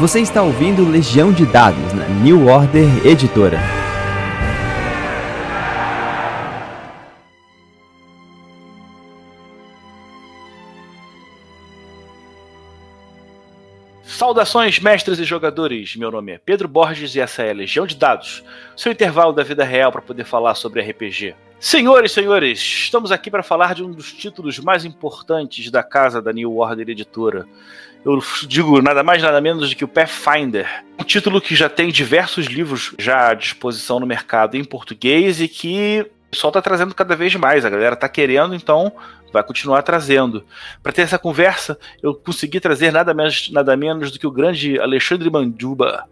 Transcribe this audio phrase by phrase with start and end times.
[0.00, 3.60] Você está ouvindo Legião de Dados na New Order Editora.
[14.02, 15.94] Saudações, mestres e jogadores!
[15.94, 18.42] Meu nome é Pedro Borges e essa é Legião de Dados,
[18.76, 21.36] seu intervalo da vida real para poder falar sobre RPG.
[21.58, 26.32] Senhores senhores, estamos aqui para falar de um dos títulos mais importantes da casa da
[26.32, 27.46] New Order Editora.
[28.04, 31.90] Eu digo nada mais nada menos do que o Pathfinder, um título que já tem
[31.90, 36.94] diversos livros já à disposição no mercado em português e que o pessoal está trazendo
[36.94, 37.64] cada vez mais.
[37.64, 38.92] A galera está querendo, então
[39.32, 40.44] vai continuar trazendo.
[40.82, 44.78] Para ter essa conversa, eu consegui trazer nada menos, nada menos do que o grande
[44.78, 46.06] Alexandre Manduba.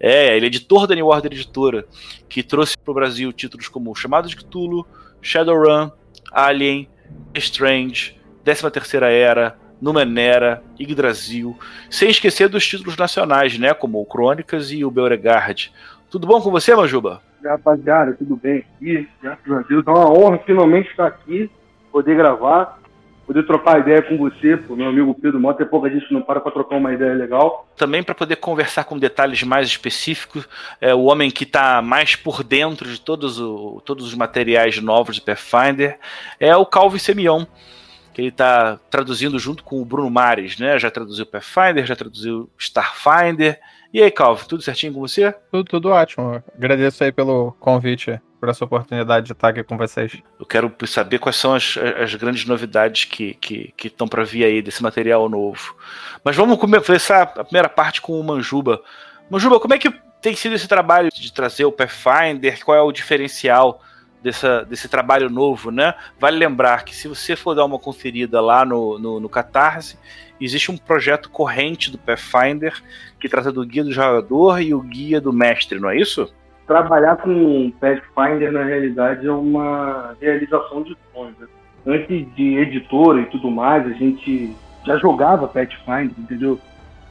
[0.00, 1.84] É, ele é editor da New Order Editora,
[2.28, 4.86] que trouxe para o Brasil títulos como Chamado de Cthulhu,
[5.20, 5.90] Shadowrun,
[6.32, 6.88] Alien,
[7.34, 11.56] Strange, 13 Terceira Era, Numenera, Yggdrasil,
[11.90, 15.72] sem esquecer dos títulos nacionais, né, como o Crônicas e o Beauregard.
[16.10, 17.20] Tudo bom com você, Manjuba?
[17.44, 19.08] Rapaziada, tudo bem aqui?
[19.22, 19.86] Graças a Deus.
[19.86, 21.50] É uma honra finalmente estar aqui,
[21.92, 22.77] poder gravar,
[23.28, 25.62] poder trocar ideia com você, pô, meu amigo Pedro Mota.
[25.62, 27.68] É pouca gente não para para trocar uma ideia legal.
[27.76, 30.48] Também para poder conversar com detalhes mais específicos,
[30.80, 35.16] é o homem que está mais por dentro de todos, o, todos os materiais novos
[35.16, 35.98] de Pathfinder
[36.40, 37.44] é o Calvin Semion
[38.14, 40.76] que ele está traduzindo junto com o Bruno Mares, né?
[40.76, 43.60] Já traduziu Pathfinder, já traduziu Starfinder.
[43.94, 45.32] E aí, Calvin, tudo certinho com você?
[45.52, 46.42] Tudo, tudo ótimo.
[46.56, 50.18] Agradeço aí pelo convite, por essa oportunidade de estar aqui com vocês.
[50.38, 54.44] Eu quero saber quais são as, as grandes novidades que estão que, que para vir
[54.44, 55.76] aí desse material novo.
[56.24, 58.82] Mas vamos começar a primeira parte com o Manjuba.
[59.30, 62.64] Manjuba, como é que tem sido esse trabalho de trazer o Pathfinder?
[62.64, 63.82] Qual é o diferencial
[64.22, 65.94] dessa, desse trabalho novo, né?
[66.18, 69.98] Vale lembrar que se você for dar uma conferida lá no, no, no Catarse,
[70.40, 72.80] existe um projeto corrente do Pathfinder
[73.18, 76.32] que trata do guia do jogador e o guia do mestre, não é isso?
[76.68, 81.34] Trabalhar com Pathfinder, na realidade, é uma realização de sonhos.
[81.38, 81.46] Né?
[81.86, 86.60] Antes de editora e tudo mais, a gente já jogava Pathfinder, entendeu?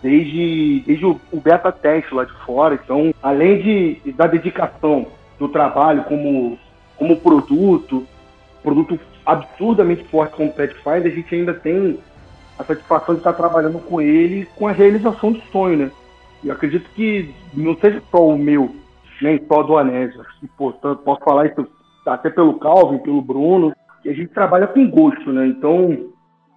[0.01, 2.75] Desde, desde o, beta teste lá de fora.
[2.75, 5.07] Então, além de, da dedicação
[5.39, 6.57] do trabalho como
[6.95, 8.07] como produto,
[8.63, 11.99] produto absurdamente forte como Pathfinder, a gente ainda tem
[12.57, 15.91] a satisfação de estar trabalhando com ele com a realização do sonho, né?
[16.43, 18.75] E acredito que não seja só o meu,
[19.21, 20.21] nem só do Anésio.
[20.57, 21.67] Posso falar isso
[22.05, 25.47] até pelo Calvin, pelo Bruno, que a gente trabalha com gosto, né?
[25.47, 26.09] Então,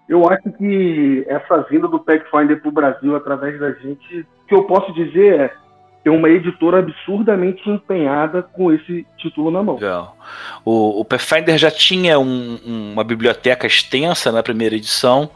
[0.09, 4.55] eu acho que essa vinda do Pathfinder para o Brasil através da gente, o que
[4.55, 5.55] eu posso dizer é
[6.03, 9.75] tem uma editora absurdamente empenhada com esse título na mão.
[9.75, 10.17] Legal.
[10.65, 12.59] O, o Pathfinder já tinha um,
[12.95, 15.31] uma biblioteca extensa na primeira edição,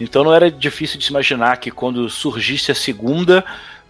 [0.00, 3.44] então não era difícil de se imaginar que quando surgisse a segunda,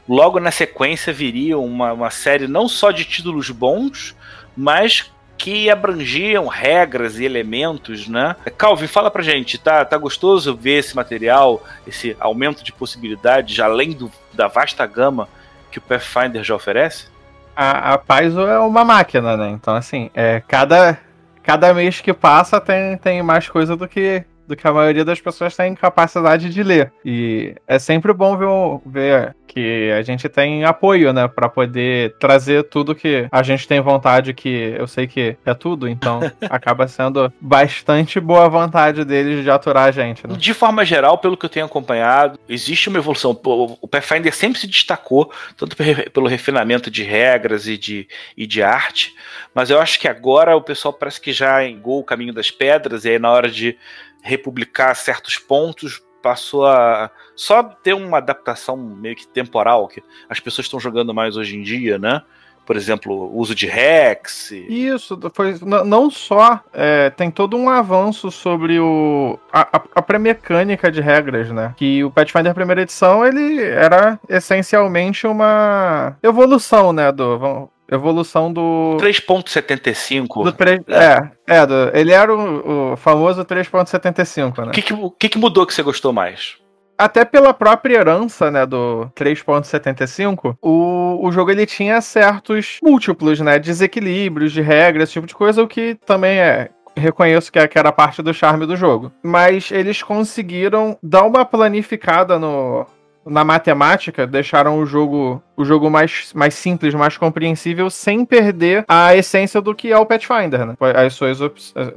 [0.08, 4.16] logo na sequência viria uma, uma série não só de títulos bons,
[4.56, 8.34] mas que abrangiam regras e elementos, né?
[8.56, 13.92] Calvin, fala pra gente, tá, tá gostoso ver esse material, esse aumento de possibilidades, além
[13.92, 15.28] do, da vasta gama
[15.70, 17.06] que o Pathfinder já oferece?
[17.54, 19.50] A, a Paizo é uma máquina, né?
[19.50, 20.98] Então, assim, é, cada,
[21.42, 25.20] cada mês que passa tem, tem mais coisa do que do que a maioria das
[25.20, 26.91] pessoas tem capacidade de ler.
[27.04, 32.64] E é sempre bom ver, ver que a gente tem apoio, né, para poder trazer
[32.64, 37.32] tudo que a gente tem vontade, que eu sei que é tudo, então acaba sendo
[37.41, 40.26] bastante boa vontade deles de aturar a gente.
[40.26, 40.34] Né?
[40.37, 43.38] De forma geral, pelo que eu tenho acompanhado, existe uma evolução.
[43.81, 45.76] O Pathfinder sempre se destacou, tanto
[46.12, 48.06] pelo refinamento de regras e de,
[48.37, 49.14] e de arte,
[49.54, 53.04] mas eu acho que agora o pessoal parece que já engou o caminho das pedras,
[53.04, 53.76] e aí na hora de
[54.23, 60.67] republicar certos pontos, passou a só ter uma adaptação meio que temporal, que as pessoas
[60.67, 62.23] estão jogando mais hoje em dia, né?
[62.67, 64.51] Por exemplo, o uso de Rex.
[64.51, 69.61] Isso, foi não só é, tem todo um avanço sobre o a,
[69.95, 71.73] a pré-mecânica de regras, né?
[71.79, 77.11] Que o Pathfinder primeira edição ele era essencialmente uma evolução, né?
[77.11, 78.96] Do evolução do.
[79.00, 80.44] 3.75.
[80.44, 84.69] Do 3, é, é, é do, ele era o, o famoso 3.75, né?
[84.69, 86.56] O que, que, que, que mudou que você gostou mais?
[86.99, 93.56] Até pela própria herança, né, do 3.75, o, o jogo ele tinha certos múltiplos, né,
[93.56, 97.93] desequilíbrios de regras, esse tipo de coisa, o que também é reconheço que, que era
[97.93, 99.12] parte do charme do jogo.
[99.23, 102.85] Mas eles conseguiram dar uma planificada no,
[103.28, 109.16] na matemática, deixaram o jogo o jogo mais, mais simples, mais compreensível, sem perder a
[109.16, 110.76] essência do que é o Pathfinder, né?
[110.94, 111.38] As suas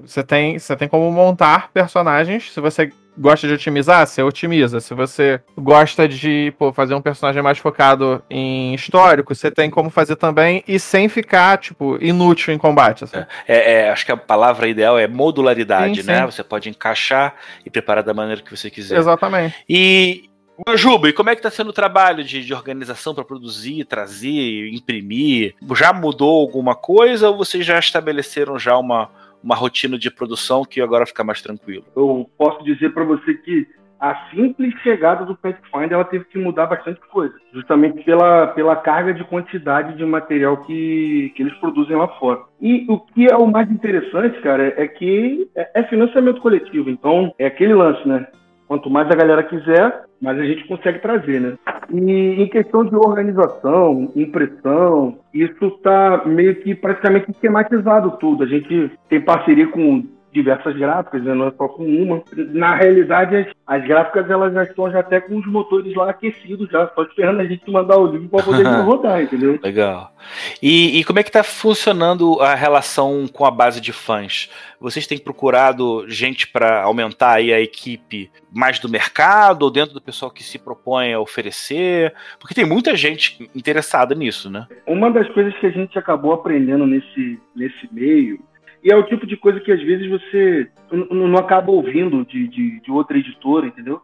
[0.04, 4.80] você tem, você tem como montar personagens, se você gosta de otimizar, você otimiza.
[4.80, 9.90] Se você gosta de pô, fazer um personagem mais focado em histórico, você tem como
[9.90, 13.04] fazer também e sem ficar, tipo, inútil em combate.
[13.04, 13.18] Assim.
[13.48, 16.22] É, é, acho que a palavra ideal é modularidade, sim, né?
[16.22, 16.26] Sim.
[16.26, 17.36] Você pode encaixar
[17.66, 18.98] e preparar da maneira que você quiser.
[18.98, 19.56] Exatamente.
[19.70, 20.31] E.
[20.76, 24.70] Juba, e como é que está sendo o trabalho de, de organização para produzir, trazer,
[24.74, 25.56] imprimir?
[25.76, 29.10] Já mudou alguma coisa ou vocês já estabeleceram já uma,
[29.44, 31.86] uma rotina de produção que agora fica mais tranquilo?
[31.96, 33.68] Eu posso dizer para você que
[34.02, 39.14] a simples chegada do Pathfinder ela teve que mudar bastante coisa, justamente pela, pela carga
[39.14, 42.42] de quantidade de material que, que eles produzem lá fora.
[42.60, 46.90] E o que é o mais interessante, cara, é que é, é financiamento coletivo.
[46.90, 48.26] Então, é aquele lance, né?
[48.72, 51.58] Quanto mais a galera quiser, mais a gente consegue trazer, né?
[51.92, 58.46] E em questão de organização, impressão, isso está meio que praticamente esquematizado tudo.
[58.46, 61.34] A gente tem parceria com diversas gráficas, né?
[61.34, 62.24] não é só com uma.
[62.36, 66.70] Na realidade, as, as, gráficas elas já estão já até com os motores lá aquecidos,
[66.70, 69.60] já só esperando a gente mandar o livro para poder rodar, entendeu?
[69.62, 70.14] Legal.
[70.62, 74.50] E, e como é que está funcionando a relação com a base de fãs?
[74.80, 80.02] Vocês têm procurado gente para aumentar aí a equipe mais do mercado ou dentro do
[80.02, 82.14] pessoal que se propõe a oferecer?
[82.40, 84.68] Porque tem muita gente interessada nisso, né?
[84.88, 88.40] Uma das coisas que a gente acabou aprendendo nesse, nesse meio
[88.84, 92.80] e é o tipo de coisa que às vezes você não acaba ouvindo de, de,
[92.80, 94.02] de outra editora, entendeu?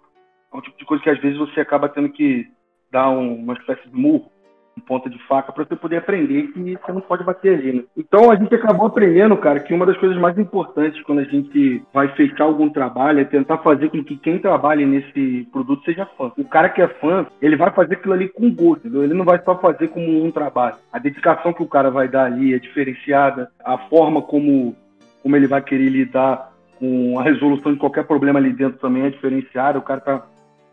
[0.53, 2.47] É um tipo de coisa que às vezes você acaba tendo que
[2.91, 4.31] dar um, uma espécie de murro
[4.79, 7.83] ponta de faca para você poder aprender que você não pode bater ali, né?
[7.95, 11.81] Então a gente acabou aprendendo, cara, que uma das coisas mais importantes quando a gente
[11.93, 16.31] vai fechar algum trabalho é tentar fazer com que quem trabalhe nesse produto seja fã.
[16.37, 19.03] O cara que é fã, ele vai fazer aquilo ali com gosto, entendeu?
[19.03, 20.75] ele não vai só fazer como um trabalho.
[20.91, 24.75] A dedicação que o cara vai dar ali é diferenciada, a forma como,
[25.21, 29.09] como ele vai querer lidar com a resolução de qualquer problema ali dentro também é
[29.09, 30.25] diferenciada, o cara tá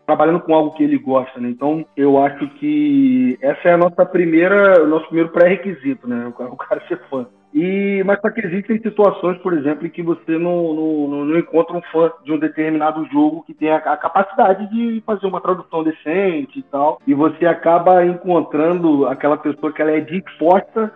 [0.05, 1.49] trabalhando com algo que ele gosta, né?
[1.49, 6.31] Então, eu acho que essa é a nossa primeira, o nosso primeiro pré-requisito, né?
[6.37, 7.25] O cara ser fã.
[7.53, 11.73] E, mas só que existem situações, por exemplo, em que você não, não, não encontra
[11.73, 15.81] um fã de um determinado jogo que tem a, a, capacidade de fazer uma tradução
[15.81, 20.91] decente e tal, e você acaba encontrando aquela pessoa que ela é disposta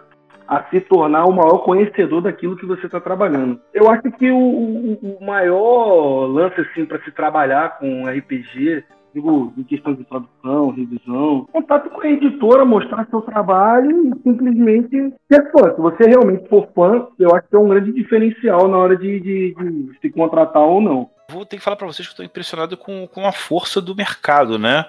[0.45, 3.61] a se tornar o maior conhecedor daquilo que você está trabalhando.
[3.73, 8.83] Eu acho que o, o, o maior lance assim para se trabalhar com RPG
[9.13, 15.13] digo, em questão de tradução, revisão, contato com a editora, mostrar seu trabalho e simplesmente
[15.31, 15.73] ser fã.
[15.73, 19.19] Se você realmente for fã, eu acho que é um grande diferencial na hora de,
[19.19, 21.09] de, de se contratar ou não.
[21.31, 24.57] Vou ter que falar para vocês que estou impressionado com, com a força do mercado,
[24.57, 24.85] né?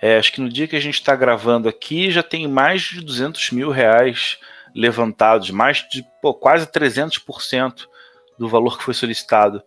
[0.00, 3.04] É, acho que no dia que a gente está gravando aqui já tem mais de
[3.04, 4.38] 200 mil reais
[4.74, 7.86] levantados, mais de pô, quase 300%
[8.38, 9.62] do valor que foi solicitado.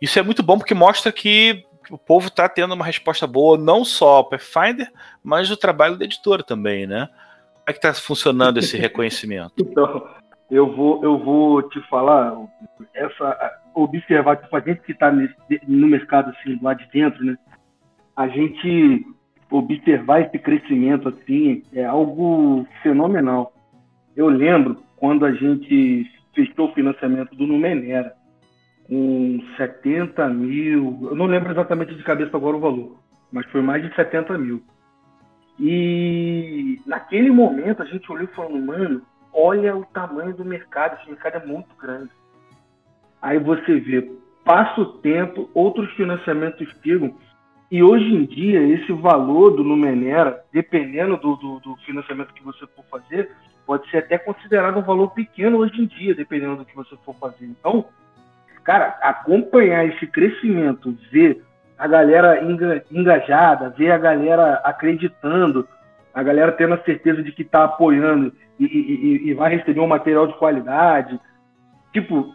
[0.00, 3.84] Isso é muito bom porque mostra que o povo está tendo uma resposta boa, não
[3.84, 4.90] só ao Pathfinder,
[5.22, 7.06] mas o trabalho da editora também, né?
[7.06, 9.52] Como é que está funcionando esse reconhecimento?
[9.58, 10.08] Então,
[10.50, 12.36] eu vou, eu vou te falar,
[12.94, 17.36] essa, observar, tipo, a gente que está no mercado assim, lá de dentro, né?
[18.16, 19.04] A gente
[19.50, 23.52] observar esse crescimento assim é algo fenomenal.
[24.16, 28.15] Eu lembro quando a gente fechou o financiamento do Numenera
[28.88, 32.96] com 70 mil, eu não lembro exatamente de cabeça agora o valor,
[33.32, 34.62] mas foi mais de 70 mil.
[35.58, 41.10] E naquele momento a gente olhou e falou, mano, olha o tamanho do mercado, esse
[41.10, 42.10] mercado é muito grande.
[43.20, 44.10] Aí você vê,
[44.44, 47.14] passa o tempo, outros financiamentos chegam,
[47.70, 52.64] e hoje em dia esse valor do Numenera, dependendo do, do, do financiamento que você
[52.68, 53.32] for fazer,
[53.66, 57.16] pode ser até considerado um valor pequeno hoje em dia, dependendo do que você for
[57.16, 57.46] fazer.
[57.46, 57.86] Então,
[58.66, 61.42] cara, acompanhar esse crescimento, ver
[61.78, 62.40] a galera
[62.90, 65.68] engajada, ver a galera acreditando,
[66.12, 69.86] a galera tendo a certeza de que está apoiando e, e, e, vai receber um
[69.86, 71.20] material de qualidade.
[71.92, 72.34] Tipo,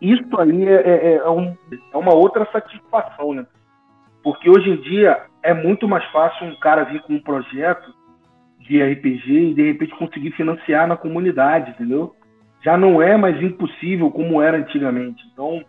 [0.00, 1.56] isso aí é, é, é, um,
[1.92, 3.46] é uma outra satisfação, né?
[4.22, 7.94] Porque hoje em dia é muito mais fácil um cara vir com um projeto
[8.60, 12.16] de RPG e de repente conseguir financiar na comunidade, entendeu?
[12.64, 15.22] Já não é mais impossível como era antigamente.
[15.32, 15.62] Então,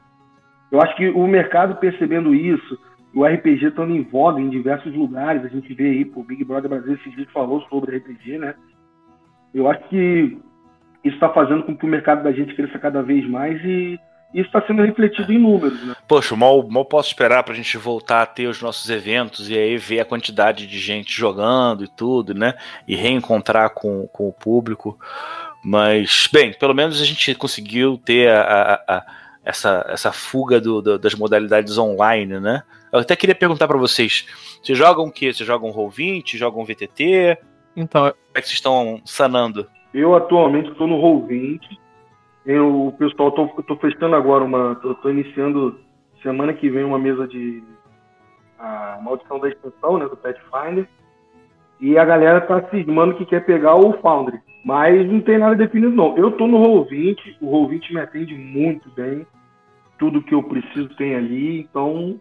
[0.71, 2.77] eu acho que o mercado percebendo isso,
[3.13, 6.69] o RPG estando em voga em diversos lugares, a gente vê aí, o Big Brother
[6.69, 8.53] Brasil esse dia falou sobre RPG, né?
[9.53, 10.37] Eu acho que
[11.03, 13.99] isso está fazendo com que o mercado da gente cresça cada vez mais e
[14.33, 15.95] isso está sendo refletido em números, né?
[16.07, 19.57] Poxa, mal, mal posso esperar para a gente voltar a ter os nossos eventos e
[19.57, 22.53] aí ver a quantidade de gente jogando e tudo, né?
[22.87, 24.99] E reencontrar com, com o público.
[25.63, 29.05] Mas, bem, pelo menos a gente conseguiu ter a, a, a
[29.43, 32.63] essa, essa fuga do, do, das modalidades online, né?
[32.91, 34.27] Eu até queria perguntar para vocês:
[34.61, 35.33] vocês jogam o quê?
[35.33, 36.37] Vocês jogam Roll20?
[36.37, 37.37] Jogam VTT?
[37.75, 39.67] Então, Como é que vocês estão sanando?
[39.93, 41.61] Eu atualmente estou no Roll20.
[42.45, 44.75] Eu, o pessoal, tô, eu tô fechando agora uma.
[44.75, 45.79] Tô, tô iniciando
[46.21, 47.63] semana que vem uma mesa de.
[48.57, 50.05] A maldição da extensão, né?
[50.05, 50.87] Do Pathfinder.
[51.79, 54.39] E a galera tá cismando que quer pegar o Foundry.
[54.63, 56.17] Mas não tem nada definido, não.
[56.17, 59.25] Eu tô no Roll20, o Roll20 me atende muito bem.
[59.97, 62.19] Tudo que eu preciso tem ali, então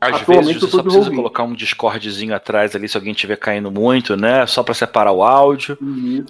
[0.00, 1.14] Às Atualmente vezes eu você só precisa Roll20.
[1.14, 4.46] colocar um Discordzinho atrás ali se alguém estiver caindo muito, né?
[4.46, 5.76] Só para separar o áudio.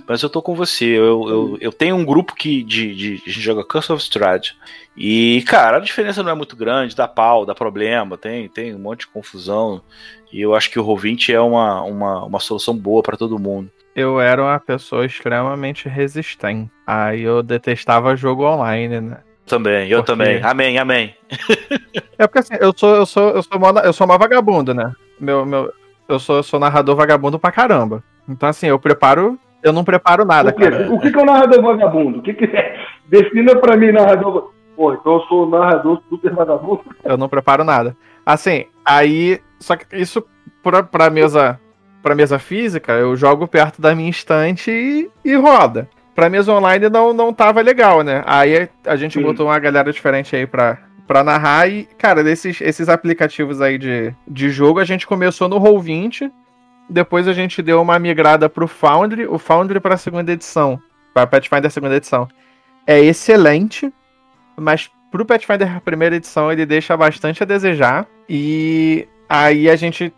[0.08, 0.86] Mas eu tô com você.
[0.86, 4.56] Eu, eu, eu tenho um grupo que de, de, a gente joga Curse of Strahd.
[4.96, 8.78] E, cara, a diferença não é muito grande, dá pau, dá problema, tem, tem um
[8.78, 9.80] monte de confusão.
[10.32, 13.70] E eu acho que o Roll20 é uma, uma, uma solução boa para todo mundo.
[13.94, 16.70] eu era uma pessoa extremamente resistente.
[16.84, 19.18] Aí eu detestava jogo online, né?
[19.50, 20.12] Também, eu Por quê?
[20.12, 20.42] também.
[20.42, 21.14] Amém, amém.
[22.18, 24.92] É porque assim, eu sou, eu sou, eu sou, mó, eu sou uma vagabundo, né?
[25.18, 25.72] Meu, meu,
[26.06, 28.02] eu sou, eu sou narrador vagabundo pra caramba.
[28.28, 29.38] Então, assim, eu preparo.
[29.62, 30.92] Eu não preparo nada, O, cara.
[30.92, 32.18] o que, que é um narrador vagabundo?
[32.18, 32.76] O que, que é?
[33.08, 34.52] Defina pra mim narrador.
[34.76, 36.82] Pô, então eu sou um narrador super vagabundo.
[37.04, 37.96] Eu não preparo nada.
[38.24, 39.40] Assim, aí.
[39.58, 40.22] Só que isso
[40.62, 41.58] pra, pra mesa.
[42.02, 45.86] Pra mesa física, eu jogo perto da minha estante e, e roda.
[46.20, 48.22] Pra mesa online não, não tava legal, né?
[48.26, 49.22] Aí a gente Sim.
[49.22, 54.14] botou uma galera diferente aí pra, pra narrar e, cara, desses, esses aplicativos aí de,
[54.28, 56.30] de jogo, a gente começou no Roll20,
[56.90, 60.78] depois a gente deu uma migrada pro Foundry, o Foundry pra segunda edição,
[61.14, 62.28] pra Pathfinder segunda edição.
[62.86, 63.90] É excelente,
[64.58, 68.06] mas pro Pathfinder primeira edição ele deixa bastante a desejar.
[68.28, 70.12] E aí a gente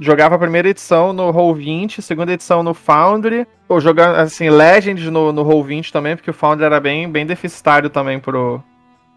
[0.00, 5.32] jogava a primeira edição no Roll20, segunda edição no Foundry, ou jogando assim, Legends no,
[5.32, 8.62] no Roll20 também, porque o Foundry era bem, bem deficitário também pro,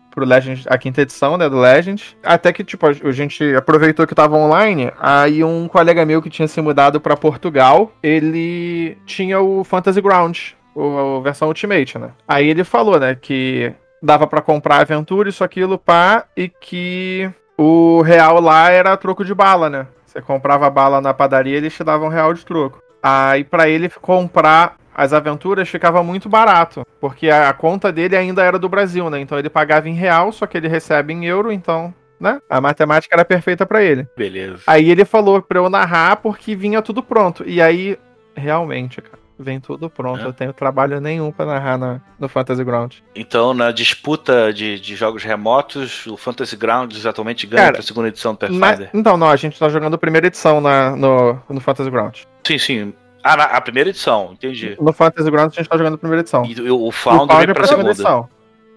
[0.09, 2.15] pro Legends, a quinta edição, né, do Legends.
[2.23, 6.47] Até que, tipo, a gente aproveitou que tava online, aí um colega meu que tinha
[6.47, 10.39] se mudado pra Portugal, ele tinha o Fantasy Ground,
[10.75, 12.11] o, a versão Ultimate, né?
[12.27, 18.01] Aí ele falou, né, que dava pra comprar aventura, isso, aquilo, pá, e que o
[18.01, 19.87] real lá era troco de bala, né?
[20.09, 22.81] Você comprava bala na padaria, eles te davam um real de troco.
[23.01, 28.43] Aí pra ele comprar as aventuras ficava muito barato, porque a, a conta dele ainda
[28.43, 29.19] era do Brasil, né?
[29.19, 32.41] Então ele pagava em real, só que ele recebe em euro, então, né?
[32.49, 34.07] A matemática era perfeita pra ele.
[34.17, 34.63] Beleza.
[34.65, 37.43] Aí ele falou pra eu narrar porque vinha tudo pronto.
[37.45, 37.95] E aí,
[38.35, 40.21] realmente, cara, vem tudo pronto.
[40.21, 40.25] É.
[40.25, 42.95] Eu tenho trabalho nenhum pra narrar na- no Fantasy Ground.
[43.15, 47.83] Então, na disputa de, de jogos remotos, o Fantasy Grounds atualmente ganha Cara, para a
[47.83, 48.89] segunda edição do Pathfinder.
[48.93, 52.19] então, não, a gente tá jogando a primeira edição na, no, no Fantasy Ground.
[52.45, 52.93] Sim, sim.
[53.23, 54.77] Ah, na- a primeira edição, entendi.
[54.79, 56.45] No Fantasy Ground a gente tá jogando a primeira edição.
[56.45, 58.09] E o, o o Founder Foundry vem pra pra segunda segunda.
[58.19, 58.29] edição.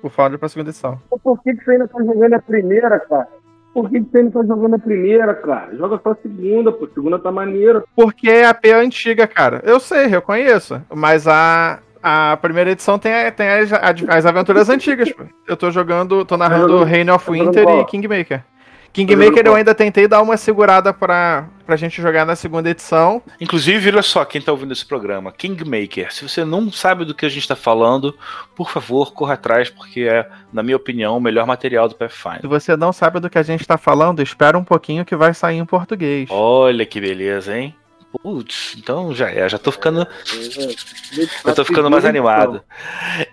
[0.02, 1.00] O Foundry pra segunda edição.
[1.23, 3.28] Por que, que você ainda tá jogando a primeira, cara?
[3.73, 5.75] Por que, você ainda tá jogando a primeira, cara?
[5.76, 6.87] Joga só a segunda, pô.
[6.95, 7.83] Segunda tá maneira.
[7.97, 9.61] Porque é a P antiga, cara.
[9.64, 10.81] Eu sei, eu conheço.
[10.95, 13.71] Mas a, a primeira edição tem, a- tem as,
[14.09, 15.11] as aventuras antigas.
[15.12, 15.25] pô.
[15.49, 18.45] Eu tô jogando, tô narrando jogando- Reign of tá Winter e Kingmaker.
[18.93, 23.23] Kingmaker eu ainda tentei dar uma segurada pra, pra gente jogar na segunda edição.
[23.41, 26.13] Inclusive, olha só, quem tá ouvindo esse programa, Kingmaker.
[26.13, 28.15] Se você não sabe do que a gente tá falando,
[28.55, 32.49] por favor, corra atrás, porque é, na minha opinião, o melhor material do Se Pathfinder.
[32.49, 35.57] você não sabe do que a gente tá falando, espera um pouquinho que vai sair
[35.57, 36.29] em português.
[36.31, 37.75] Olha que beleza, hein?
[38.21, 40.07] Putz, então já é, já tô ficando,
[41.47, 42.62] eu tô ficando mais animado.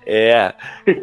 [0.05, 0.53] É.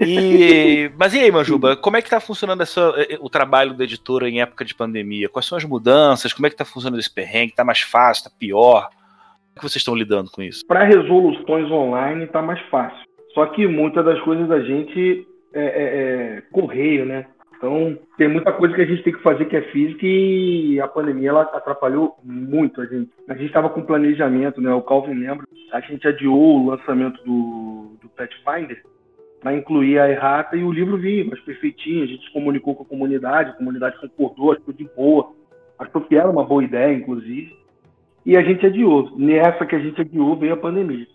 [0.04, 4.28] E, mas e aí, Manjuba, como é que tá funcionando essa, o trabalho da editora
[4.28, 5.28] em época de pandemia?
[5.28, 6.32] Quais são as mudanças?
[6.32, 7.54] Como é que tá funcionando esse perrengue?
[7.54, 8.24] Tá mais fácil?
[8.24, 8.88] Tá pior?
[8.88, 10.66] Como é que vocês estão lidando com isso?
[10.66, 13.04] Para resoluções online tá mais fácil.
[13.34, 17.26] Só que muitas das coisas da gente é, é- é correio, né?
[17.56, 20.86] Então tem muita coisa que a gente tem que fazer que é física e a
[20.86, 23.10] pandemia ela atrapalhou muito a gente.
[23.28, 24.72] A gente estava com planejamento, né?
[24.74, 25.46] O Calvin lembra.
[25.72, 28.82] A gente adiou o lançamento do, do Pathfinder
[29.40, 32.04] para incluir a errata e o livro vinha, mas perfeitinho.
[32.04, 35.32] A gente se comunicou com a comunidade, a comunidade concordou, achou de boa.
[35.78, 37.56] Achou que era uma boa ideia, inclusive.
[38.24, 39.12] E a gente adiou.
[39.16, 41.06] Nessa que a gente adiou veio a pandemia.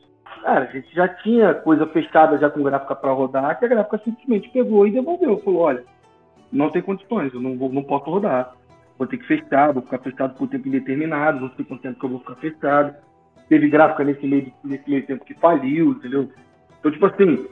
[0.41, 3.99] Cara, a gente já tinha coisa fechada já com gráfica para rodar, que a gráfica
[4.03, 5.37] simplesmente pegou e devolveu.
[5.39, 5.83] Falou, olha,
[6.51, 8.53] não tem condições, eu não, vou, não posso rodar.
[8.97, 12.05] Vou ter que fechar, vou ficar fechado por tempo indeterminado, não sei quanto tempo que
[12.05, 12.95] eu vou ficar fechado.
[13.49, 16.29] Teve gráfica nesse meio, nesse meio tempo que faliu, entendeu?
[16.79, 17.47] Então, tipo assim,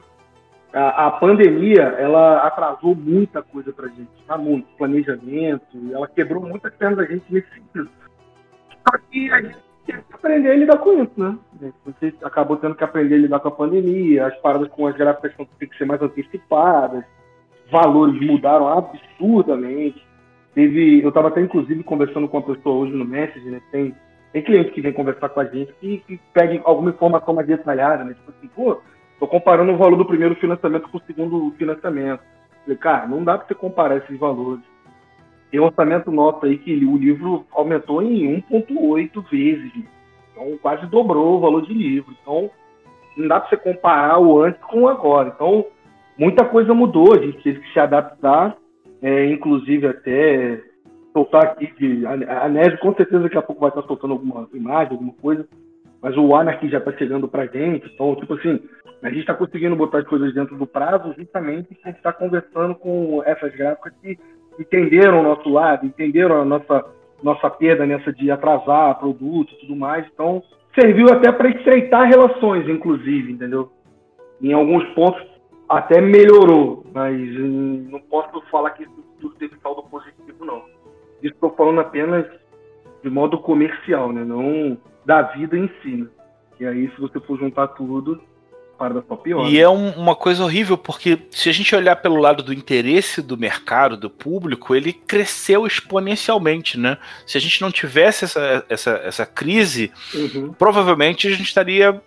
[0.72, 4.38] a, a pandemia, ela atrasou muita coisa pra gente, tá?
[4.38, 4.66] Muito.
[4.76, 7.90] Planejamento, ela quebrou muitas pernas da gente nesse sentido.
[8.88, 11.36] Só que a gente tem que aprender a lidar com isso, né?
[11.84, 15.34] Você acabou tendo que aprender a lidar com a pandemia, as paradas com as gráficas
[15.58, 17.04] têm que ser mais antecipadas,
[17.70, 20.04] valores mudaram absurdamente.
[20.54, 23.60] Teve, eu estava até inclusive conversando com uma pessoa hoje no Message, né?
[23.70, 23.94] Tem,
[24.32, 28.04] tem cliente que vem conversar com a gente que, que pede alguma informação mais detalhada,
[28.04, 28.14] né?
[28.14, 28.80] Tipo assim, pô,
[29.18, 32.22] tô comparando o valor do primeiro financiamento com o segundo financiamento.
[32.64, 34.64] falei, cara, não dá para você comparar esses valores.
[35.50, 39.74] Tem orçamento nosso aí que o livro aumentou em 1,8 vezes.
[39.76, 39.84] Né?
[40.32, 42.14] Então quase dobrou o valor de livro.
[42.22, 42.50] Então
[43.16, 45.32] não dá para você comparar o antes com o agora.
[45.34, 45.64] Então
[46.20, 48.54] muita coisa mudou, a gente teve que se adaptar,
[49.00, 50.62] é, inclusive até
[51.14, 52.04] soltar aqui de.
[52.04, 55.48] A, a com certeza daqui a pouco vai estar soltando alguma imagem, alguma coisa,
[56.02, 58.60] mas o Anarchy já está chegando pra gente, então, tipo assim,
[59.02, 62.12] a gente está conseguindo botar as coisas dentro do prazo justamente porque a gente está
[62.12, 64.18] conversando com essas gráficas que
[64.58, 66.84] entenderam o nosso lado, entenderam a nossa,
[67.22, 70.42] nossa perda nessa de atrasar produto e tudo mais, então
[70.78, 73.72] serviu até para estreitar relações, inclusive, entendeu?
[74.42, 75.29] Em alguns pontos
[75.70, 78.84] até melhorou, mas hum, não posso falar que
[79.20, 80.64] tudo teve saldo positivo, não.
[81.22, 82.26] Isso estou falando apenas
[83.02, 84.24] de modo comercial, né?
[84.24, 85.96] Não da vida em si.
[85.96, 86.06] Né?
[86.58, 88.20] E aí, se você for juntar tudo,
[88.76, 89.46] para da sua pior.
[89.46, 89.60] E né?
[89.60, 93.36] é um, uma coisa horrível, porque se a gente olhar pelo lado do interesse do
[93.36, 96.96] mercado, do público, ele cresceu exponencialmente, né?
[97.26, 100.52] Se a gente não tivesse essa, essa, essa crise, uhum.
[100.54, 102.00] provavelmente a gente estaria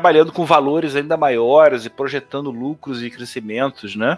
[0.00, 4.16] trabalhando com valores ainda maiores e projetando lucros e crescimentos, né?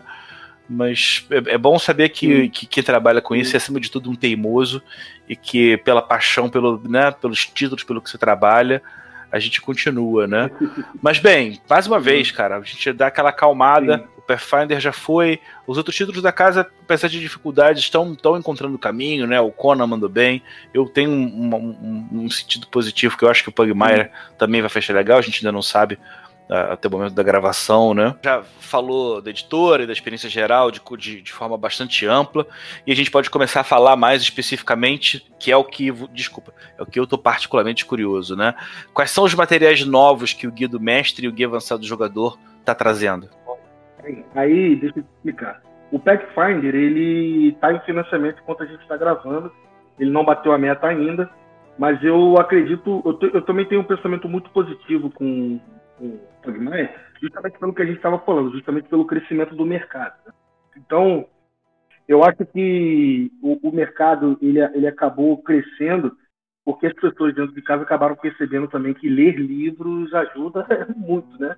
[0.70, 4.08] Mas é, é bom saber que, que quem trabalha com isso é, acima de tudo,
[4.08, 4.80] um teimoso
[5.28, 8.80] e que, pela paixão, pelo, né, pelos títulos, pelo que você trabalha,
[9.32, 10.50] a gente continua, né?
[11.00, 13.98] Mas, bem, mais uma vez, cara, a gente dá aquela acalmada.
[13.98, 14.04] Sim.
[14.18, 15.40] O Pathfinder já foi.
[15.66, 19.40] Os outros títulos da casa, apesar de dificuldades, estão, encontrando caminho, né?
[19.40, 20.42] O Conan mandou bem.
[20.72, 24.70] Eu tenho um, um, um sentido positivo, que eu acho que o Pugmire também vai
[24.70, 25.18] fechar legal.
[25.18, 25.98] A gente ainda não sabe
[26.52, 28.14] até o momento da gravação, né?
[28.22, 32.46] Já falou da editora e da experiência geral de, de, de, forma bastante ampla,
[32.86, 36.82] e a gente pode começar a falar mais especificamente, que é o que, desculpa, é
[36.82, 38.54] o que eu tô particularmente curioso, né?
[38.92, 41.86] Quais são os materiais novos que o Guia do Mestre e o Guia Avançado do
[41.86, 43.28] Jogador tá trazendo?
[44.34, 45.62] Aí, deixa eu explicar.
[45.90, 49.52] O Pathfinder, ele tá em financiamento enquanto a gente está gravando,
[49.98, 51.30] ele não bateu a meta ainda,
[51.78, 55.60] mas eu acredito, eu, eu também tenho um pensamento muito positivo com
[57.20, 60.14] justamente pelo que a gente estava falando, justamente pelo crescimento do mercado.
[60.26, 60.32] Né?
[60.76, 61.26] Então,
[62.08, 66.16] eu acho que o, o, mercado ele, ele acabou crescendo
[66.64, 71.56] porque as pessoas dentro de casa acabaram percebendo também que ler livros ajuda muito, né?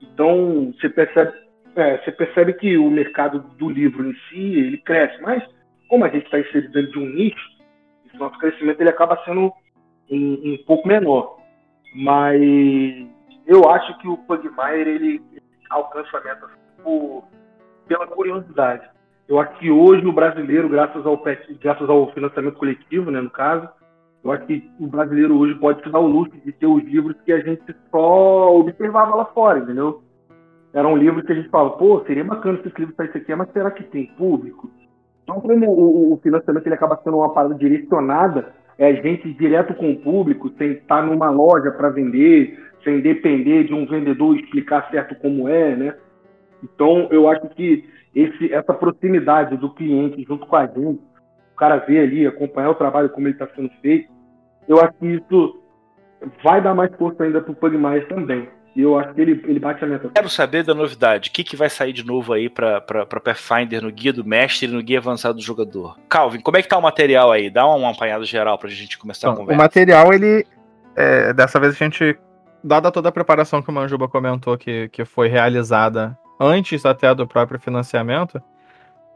[0.00, 1.32] Então, você percebe,
[1.74, 5.42] é, você percebe que o mercado do livro em si, ele cresce, mas
[5.88, 7.56] como a gente está inserido dentro de um nicho,
[8.18, 9.52] nosso crescimento ele acaba sendo
[10.10, 11.38] um, um pouco menor.
[11.94, 12.40] Mas
[13.46, 15.22] eu acho que o Pugmire ele
[15.70, 16.46] alcança a meta
[16.82, 17.24] por,
[17.86, 18.88] pela curiosidade.
[19.28, 21.20] Eu acho que hoje o brasileiro, graças ao,
[21.60, 23.68] graças ao financiamento coletivo, né, no caso,
[24.22, 27.16] eu acho que o brasileiro hoje pode se dar o luxo de ter os livros
[27.24, 30.02] que a gente só observava lá fora, entendeu?
[30.72, 33.50] Eram livros que a gente fala, pô, seria bacana se esse livro saísse aqui, mas
[33.52, 34.68] será que tem público?
[35.22, 39.74] Então, como o, o financiamento ele acaba sendo uma parada direcionada, é a gente direto
[39.74, 44.88] com o público, sem estar numa loja para vender, sem depender de um vendedor explicar
[44.92, 45.94] certo como é, né?
[46.62, 51.00] Então, eu acho que esse, essa proximidade do cliente junto com a gente,
[51.52, 54.08] o cara ver ali, acompanhar o trabalho como ele está sendo feito,
[54.68, 55.60] eu acho que isso
[56.44, 58.48] vai dar mais força ainda para o Pugmaier também.
[58.74, 60.10] E eu acho que ele, ele bate a meta.
[60.14, 61.30] Quero saber da novidade.
[61.30, 64.70] O que, que vai sair de novo aí para Pathfinder no Guia do Mestre e
[64.70, 65.98] no Guia Avançado do Jogador?
[66.10, 67.48] Calvin, como é que tá o material aí?
[67.48, 69.58] Dá um apanhado geral para a gente começar então, a conversa.
[69.58, 70.46] O material, ele.
[70.94, 72.18] É, dessa vez a gente
[72.66, 77.26] dada toda a preparação que o Manjuba comentou que, que foi realizada antes até do
[77.26, 78.42] próprio financiamento,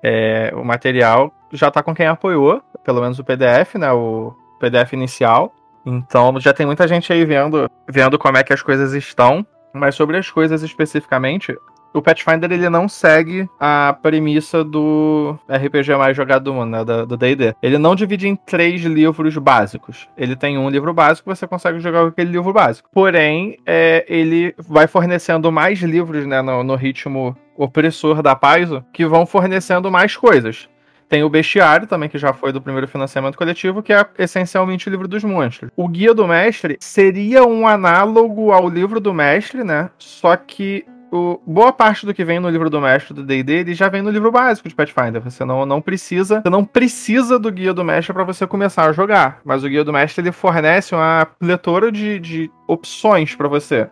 [0.02, 3.92] é, o material já está com quem apoiou, pelo menos o PDF, né?
[3.92, 5.52] O PDF inicial.
[5.84, 9.44] Então já tem muita gente aí vendo, vendo como é que as coisas estão.
[9.72, 11.56] Mas sobre as coisas especificamente,
[11.92, 17.16] o Pathfinder ele não segue a premissa do RPG mais jogado do mundo, né, do
[17.16, 17.54] D&D.
[17.62, 20.08] Ele não divide em três livros básicos.
[20.16, 22.88] Ele tem um livro básico, você consegue jogar com aquele livro básico.
[22.92, 29.04] Porém, é, ele vai fornecendo mais livros, né, no, no ritmo opressor da Paizo, que
[29.04, 30.68] vão fornecendo mais coisas.
[31.10, 34.90] Tem o Bestiário também, que já foi do primeiro financiamento coletivo, que é essencialmente o
[34.90, 35.68] livro dos monstros.
[35.76, 39.90] O Guia do Mestre seria um análogo ao livro do Mestre, né?
[39.98, 43.74] Só que o, boa parte do que vem no livro do mestre do D&D, ele
[43.74, 45.20] já vem no livro básico de Pathfinder.
[45.22, 48.92] Você não, não precisa, você não precisa do guia do mestre para você começar a
[48.92, 53.88] jogar, mas o guia do mestre ele fornece uma pletora de, de opções para você.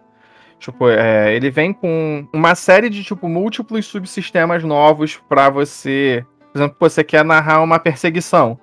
[0.59, 6.59] Tipo, é, ele vem com uma série de tipo múltiplos subsistemas novos para você Por
[6.59, 8.59] exemplo, você quer narrar uma perseguição.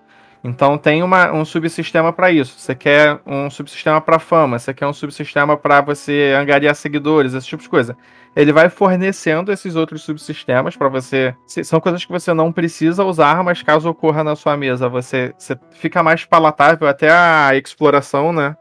[0.46, 2.60] Então tem uma, um subsistema para isso.
[2.60, 7.48] Você quer um subsistema para fama, você quer um subsistema para você angariar seguidores, esse
[7.48, 7.98] tipo de coisa.
[8.36, 11.34] Ele vai fornecendo esses outros subsistemas para você.
[11.48, 15.58] São coisas que você não precisa usar, mas caso ocorra na sua mesa, você, você
[15.72, 18.56] fica mais palatável até a exploração, né?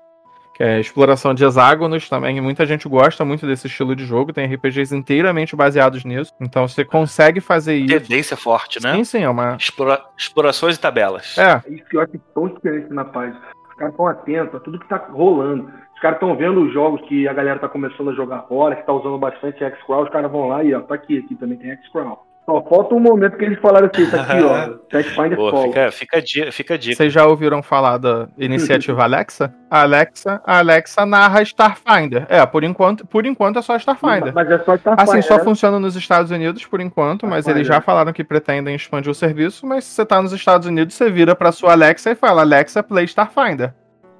[0.55, 2.41] Que é exploração de hexágonos também.
[2.41, 6.33] Muita gente gosta muito desse estilo de jogo, tem RPGs inteiramente baseados nisso.
[6.41, 7.99] Então você consegue fazer isso.
[7.99, 8.95] Tendência forte, né?
[8.95, 9.57] Sim, sim, é uma.
[9.57, 10.01] Explora...
[10.17, 11.37] Explorações e tabelas.
[11.37, 11.61] É.
[11.67, 13.35] É isso que eu acho tão diferente na paz.
[13.71, 15.71] Os caras estão atentos a tudo que tá rolando.
[15.95, 18.87] Os caras estão vendo os jogos que a galera tá começando a jogar agora, que
[18.87, 21.71] tá usando bastante X-Crawl, os caras vão lá e ó, tá aqui, aqui também tem
[21.71, 22.25] X-Crawl.
[22.47, 26.17] Só falta um momento que eles falaram assim, tá aqui, ó, Pathfinder Pô, fica, fica,
[26.19, 26.97] a dica, fica a dica.
[26.97, 29.55] Vocês já ouviram falar da iniciativa Alexa?
[29.71, 32.27] A Alexa, a Alexa narra Starfinder.
[32.29, 34.35] É, por enquanto, por enquanto é só Starfinder.
[34.35, 35.09] Mas é só Starfinder.
[35.09, 35.45] Assim, só né?
[35.45, 39.67] funciona nos Estados Unidos por enquanto, mas eles já falaram que pretendem expandir o serviço,
[39.67, 42.83] mas se você tá nos Estados Unidos, você vira pra sua Alexa e fala, Alexa,
[42.83, 43.73] play Starfinder.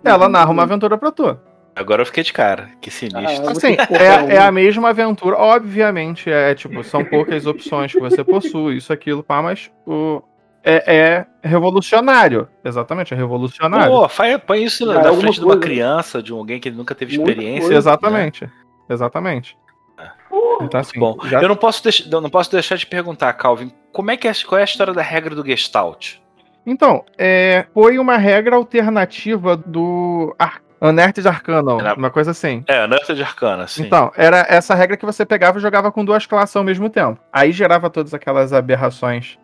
[0.03, 1.39] Ela narra uma aventura pra tu.
[1.77, 2.71] Agora eu fiquei de cara.
[2.81, 3.49] Que sinistro.
[3.49, 5.37] Ah, Assim, muito é, é a mesma aventura.
[5.37, 10.23] Obviamente, é tipo, são poucas opções que você possui, isso, aquilo, pá, mas o,
[10.63, 12.49] é, é revolucionário.
[12.65, 13.91] Exatamente, é revolucionário.
[13.93, 17.17] Pô, faz- põe isso na é frente de uma criança, de alguém que nunca teve
[17.17, 17.61] experiência.
[17.63, 17.75] coisa.
[17.77, 18.49] Exatamente.
[18.89, 19.57] Exatamente.
[20.29, 20.65] Porra.
[20.65, 24.11] Então, assim, Bom, já- eu não posso, deix- não posso deixar de perguntar, Calvin, como
[24.11, 26.17] é que é, qual é a história da regra do Gestalt?
[26.67, 32.63] Então, é, foi uma regra alternativa do Ar Unearthed Arcana, Era- uma coisa assim.
[32.67, 33.85] É, de Arcana, sim.
[33.85, 37.19] Então, era essa regra que você pegava e jogava com duas classes ao mesmo tempo.
[37.33, 39.39] Aí gerava todas aquelas aberrações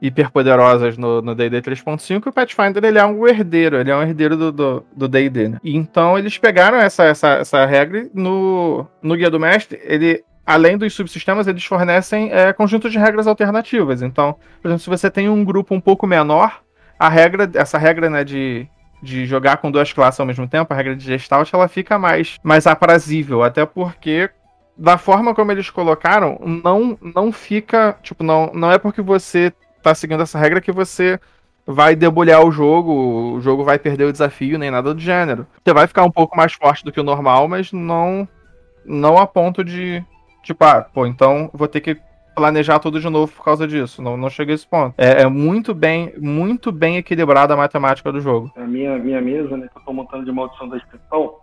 [0.00, 4.36] hiperpoderosas no D&D 3.5 e o Pathfinder ele é um herdeiro, ele é um herdeiro
[4.36, 5.58] do do do D&D, né?
[5.62, 10.22] E Então eles pegaram essa, essa, essa regra e no, no Guia do Mestre, ele,
[10.46, 14.00] além dos subsistemas, eles fornecem é, conjuntos de regras alternativas.
[14.02, 16.60] Então, por exemplo, se você tem um grupo um pouco menor,
[16.98, 18.68] a regra, essa regra né, de,
[19.02, 22.38] de jogar com duas classes ao mesmo tempo, a regra de Gestalt, ela fica mais,
[22.42, 24.30] mais aprazível, até porque
[24.76, 29.94] da forma como eles colocaram, não não fica, tipo, não, não é porque você tá
[29.94, 31.18] seguindo essa regra que você
[31.66, 35.46] vai debulhar o jogo, o jogo vai perder o desafio, nem nada do gênero.
[35.62, 38.26] Você vai ficar um pouco mais forte do que o normal, mas não
[38.84, 40.02] não a ponto de,
[40.42, 41.98] tipo, ah, pô, então vou ter que
[42.38, 44.00] planejar tudo de novo por causa disso.
[44.00, 44.94] Não, não chega a esse ponto.
[44.96, 48.50] É, é muito bem, muito bem equilibrada a matemática do jogo.
[48.56, 51.34] A minha, minha mesa, né, que eu tô montando de maldição da extensão,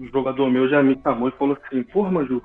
[0.00, 2.42] um jogador meu já me chamou e falou assim, porra, Maju,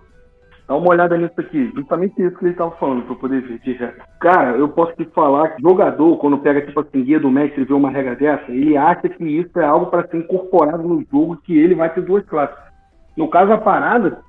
[0.68, 1.72] dá uma olhada nisso aqui.
[1.76, 4.06] Justamente isso que ele tava falando, pra eu poder ver de regra.
[4.20, 7.66] Cara, eu posso te falar que jogador, quando pega tipo assim, guia do mestre e
[7.66, 11.38] vê uma regra dessa, ele acha que isso é algo para ser incorporado no jogo,
[11.44, 12.58] que ele vai ter duas classes.
[13.16, 14.20] No caso, a parada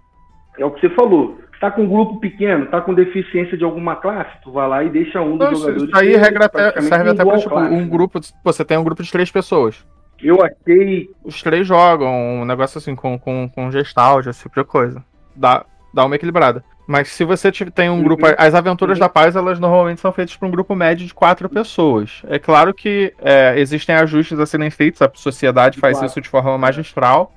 [0.59, 1.39] é o que você falou.
[1.61, 4.91] Tá com um grupo pequeno, tá com deficiência de alguma classe, tu vai lá e
[4.91, 5.83] deixa um dos jogadores.
[5.85, 8.21] isso aí regra até, serve até pra igual tipo, um grupo.
[8.45, 9.85] Você tem um grupo de três pessoas.
[10.23, 14.67] Eu achei Os três jogam, um negócio assim, com, com, com gestalt, esse tipo de
[14.67, 15.03] coisa.
[15.35, 16.63] Dá, dá uma equilibrada.
[16.87, 18.03] Mas se você tem um Uhum.
[18.05, 18.27] grupo.
[18.37, 19.01] As aventuras Uhum.
[19.05, 22.23] da paz, elas normalmente são feitas para um grupo médio de quatro pessoas.
[22.29, 26.07] É claro que é, existem ajustes a serem feitos, a sociedade faz Claro.
[26.07, 27.33] isso de forma magistral.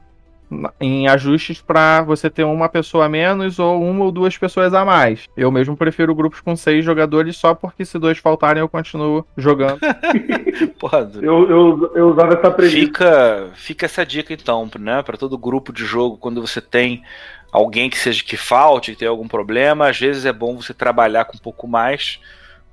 [0.79, 4.85] Em ajustes para você ter uma pessoa a menos ou uma ou duas pessoas a
[4.85, 5.25] mais.
[5.35, 9.79] Eu mesmo prefiro grupos com seis jogadores só porque se dois faltarem eu continuo jogando.
[10.79, 12.77] Porra, Eu, eu, eu usava essa premissa.
[12.77, 17.03] fica, fica essa dica então, né, para todo grupo de jogo, quando você tem
[17.51, 21.25] alguém que seja que falte, que tenha algum problema, às vezes é bom você trabalhar
[21.25, 22.19] com um pouco mais,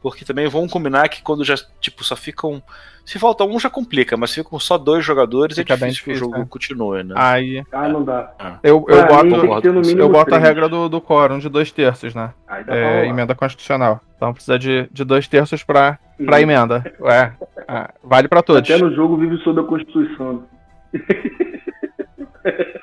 [0.04, 2.62] porque também vamos combinar que quando já tipo só ficam,
[3.06, 6.04] se falta um já complica, mas se ficam só dois jogadores Fica é bem difícil
[6.04, 6.46] que o difícil, jogo né?
[6.50, 7.14] continue, né?
[7.16, 8.34] Aí Ah, não dá.
[8.62, 9.66] eu, eu Pra mim, boto.
[9.98, 10.42] Eu boto a três.
[10.42, 12.34] regra do, do quórum de dois terços, né?
[12.46, 13.98] Aí dá pra É, emenda constitucional.
[14.14, 16.42] Então precisa de, de dois terços pra, pra Uhum.
[16.42, 16.84] emenda.
[17.04, 17.32] É,
[17.66, 18.70] é, vale pra todos.
[18.70, 20.44] Até no jogo vive sob a Constituição.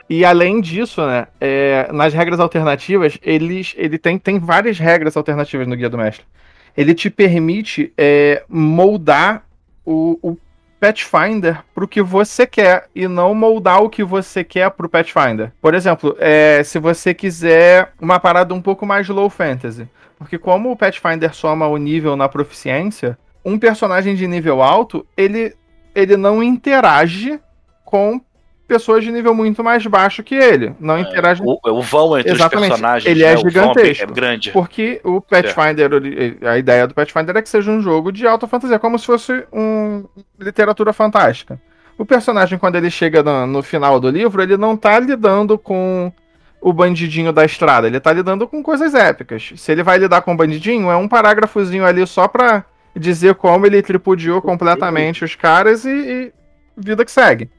[0.10, 5.68] E além disso, né, é, nas regras alternativas, eles, ele tem, tem várias regras alternativas
[5.68, 6.26] no Guia do Mestre.
[6.76, 9.44] Ele te permite é, moldar
[9.86, 10.38] o, o
[10.80, 15.52] Pathfinder pro que você quer e não moldar o que você quer pro Pathfinder.
[15.62, 20.72] Por exemplo, é, se você quiser uma parada um pouco mais low fantasy, porque como
[20.72, 25.56] o Pathfinder soma o nível na proficiência, um personagem de nível alto, ele,
[25.94, 27.40] ele não interage
[27.86, 28.20] com
[28.74, 30.74] pessoas de nível muito mais baixo que ele.
[30.80, 34.04] Não interage O, o vão entre Exatamente, os personagens ele é o vão gigantesco.
[34.04, 34.52] é grande.
[34.52, 38.48] porque o Pathfinder, ele- a ideia do Pathfinder é que seja um jogo de alta
[38.48, 40.06] fantasia, como se fosse um
[40.40, 41.60] literatura fantástica.
[41.98, 46.12] O personagem, quando ele chega no, no final do livro, ele não tá lidando com
[46.62, 49.52] o bandidinho da estrada, ele tá lidando com coisas épicas.
[49.58, 52.64] Se ele vai lidar com o bandidinho, é um parágrafozinho ali só pra
[52.96, 56.32] dizer como ele tripudiou completamente os caras e, e
[56.78, 57.50] vida que segue.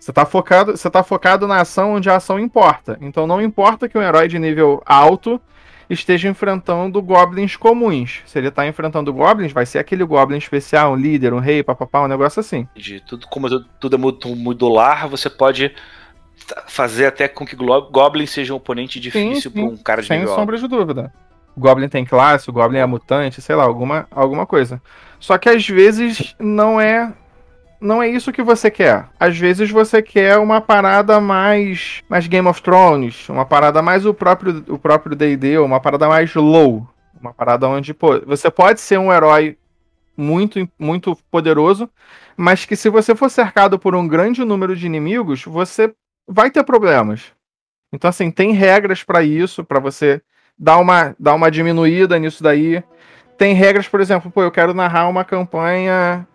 [0.00, 2.98] Você tá, focado, você tá focado na ação onde a ação importa.
[3.02, 5.38] Então não importa que um herói de nível alto
[5.90, 8.22] esteja enfrentando goblins comuns.
[8.24, 12.00] Se ele tá enfrentando goblins, vai ser aquele goblin especial, um líder, um rei, papapá,
[12.00, 12.66] um negócio assim.
[12.74, 13.46] De tudo, como
[13.78, 15.74] tudo é modular, você pode
[16.66, 20.34] fazer até com que Goblin seja um oponente difícil para um cara de Sem nível
[20.34, 21.12] sombra de dúvida.
[21.56, 24.80] O Goblin tem classe, o Goblin é mutante, sei lá, alguma, alguma coisa.
[25.18, 27.12] Só que às vezes não é
[27.80, 29.08] não é isso que você quer.
[29.18, 34.12] Às vezes você quer uma parada mais mais Game of Thrones, uma parada mais o
[34.12, 36.86] próprio o próprio D&D, uma parada mais low,
[37.18, 39.56] uma parada onde, pô, você pode ser um herói
[40.16, 41.88] muito muito poderoso,
[42.36, 45.92] mas que se você for cercado por um grande número de inimigos, você
[46.28, 47.32] vai ter problemas.
[47.92, 50.20] Então assim, tem regras para isso, para você
[50.58, 52.82] dar uma dar uma diminuída nisso daí.
[53.38, 56.26] Tem regras, por exemplo, pô, eu quero narrar uma campanha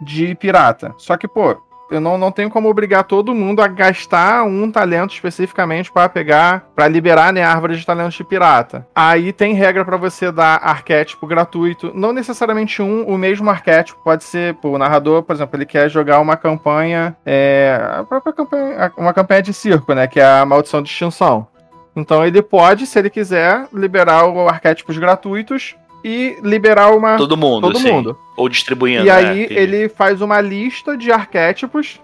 [0.00, 0.94] de pirata.
[0.98, 1.56] Só que, pô,
[1.90, 6.66] eu não, não tenho como obrigar todo mundo a gastar um talento especificamente para pegar,
[6.74, 8.86] para liberar né, a árvore de talentos de pirata.
[8.94, 14.24] Aí tem regra para você dar arquétipo gratuito, não necessariamente um, o mesmo arquétipo, pode
[14.24, 18.92] ser, pô, o narrador, por exemplo, ele quer jogar uma campanha, é, a própria campanha,
[18.96, 21.46] uma campanha de circo, né, que é a maldição de extinção.
[21.96, 27.16] Então ele pode, se ele quiser, liberar o arquétipos gratuitos e liberar uma.
[27.16, 27.90] Todo mundo, todo sim.
[27.90, 28.18] mundo.
[28.36, 29.02] Ou distribuindo.
[29.02, 29.10] E né?
[29.10, 31.98] aí ele faz uma lista de arquétipos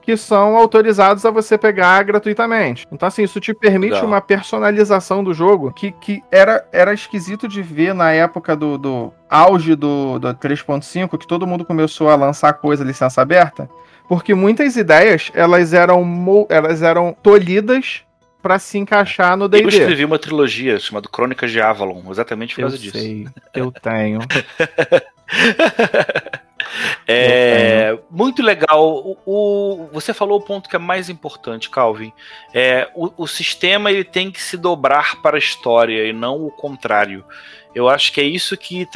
[0.00, 2.86] que são autorizados a você pegar gratuitamente.
[2.90, 4.06] Então, assim, isso te permite Legal.
[4.06, 9.12] uma personalização do jogo que, que era, era esquisito de ver na época do, do
[9.28, 13.68] auge do, do 3.5, que todo mundo começou a lançar coisa licença aberta,
[14.08, 18.04] porque muitas ideias elas eram, elas eram tolhidas
[18.42, 19.68] para se encaixar no Eu D&D.
[19.68, 22.98] escrevi uma trilogia chamada Crônicas de Avalon, exatamente por Eu causa disso.
[22.98, 24.18] sei, eu tenho.
[27.06, 28.84] É muito legal.
[28.86, 32.12] O, o- você falou o ponto que é mais importante, Calvin.
[32.54, 36.50] É, o, o sistema ele tem que se dobrar para a história e não o
[36.50, 37.24] contrário.
[37.74, 38.86] Eu acho que é isso que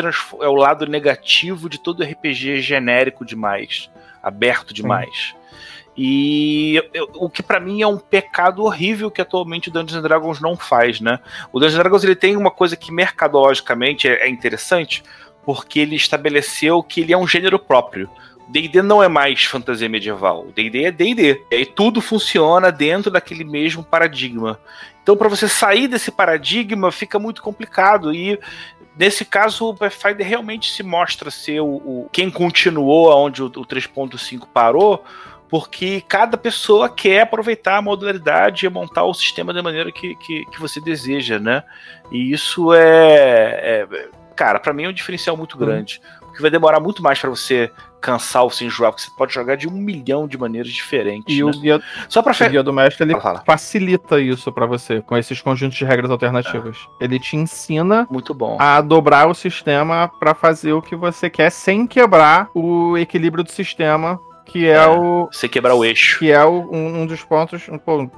[0.40, 3.90] é o lado negativo de todo RPG genérico demais,
[4.22, 5.34] aberto demais.
[5.96, 10.40] E eu- o que pra mim é um pecado horrível que atualmente o Dungeons Dragons
[10.40, 11.20] não faz, né?
[11.52, 15.02] O Dungeons Dragons ele tem uma coisa que mercadologicamente é, é interessante,
[15.44, 18.08] porque ele estabeleceu que ele é um gênero próprio.
[18.48, 20.46] D&D não é mais fantasia medieval.
[20.54, 21.40] D&D é D&D.
[21.50, 24.58] E aí tudo funciona dentro daquele mesmo paradigma.
[25.02, 28.12] Então, para você sair desse paradigma, fica muito complicado.
[28.12, 28.38] E
[28.98, 33.64] nesse caso, o Pathfinder realmente se mostra ser o, o- quem continuou aonde o, o
[33.66, 35.02] 3.5 parou,
[35.54, 40.44] porque cada pessoa quer aproveitar a modularidade e montar o sistema da maneira que, que,
[40.46, 41.62] que você deseja, né?
[42.10, 46.80] E isso é, é- cara, pra mim é um diferencial muito grande, porque vai demorar
[46.80, 50.26] muito mais pra você cansar ou se enjoar, porque você pode jogar de um milhão
[50.26, 51.32] de maneiras diferentes.
[51.32, 51.44] E né?
[51.44, 52.48] o guia, Só pra o fe...
[52.48, 53.42] guia do mestre ele Fala, fala.
[53.46, 56.78] facilita isso pra você com esses conjuntos de regras alternativas.
[57.00, 58.56] Ele te ensina muito bom.
[58.58, 63.52] a dobrar o sistema pra fazer o que você quer sem quebrar o equilíbrio do
[63.52, 64.86] sistema, que é, É.
[64.88, 66.18] o Você quebrar o eixo.
[66.18, 68.08] que é o- um, um dos pontos, um, pô,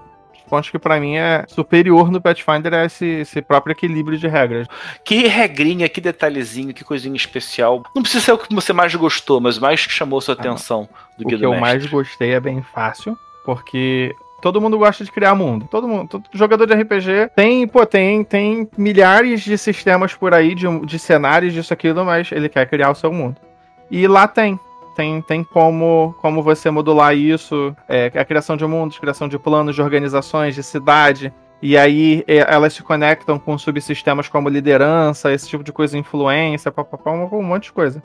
[0.49, 4.69] pontos que pra mim é superior no Pathfinder é esse, esse próprio equilíbrio de regras.
[5.05, 7.83] Que regrinha, que detalhezinho, que coisinha especial.
[7.95, 11.25] Não precisa ser o que você mais gostou, mas mais que chamou sua atenção do
[11.25, 15.11] O Guia que do eu mais gostei é bem fácil, porque todo mundo gosta de
[15.11, 15.67] criar mundo.
[15.71, 20.55] Todo mundo, todo jogador de RPG tem, pô, tem, tem milhares de sistemas por aí,
[20.55, 23.37] de, de cenários, disso, aquilo, mas ele quer criar o seu mundo.
[23.91, 24.61] E lá tem.
[24.96, 29.74] Tem, tem como, como você modular isso, é, a criação de mundos, criação de planos,
[29.74, 31.32] de organizações, de cidade.
[31.61, 36.72] E aí é, elas se conectam com subsistemas como liderança, esse tipo de coisa, influência,
[36.72, 38.02] papapá, um, um monte de coisa.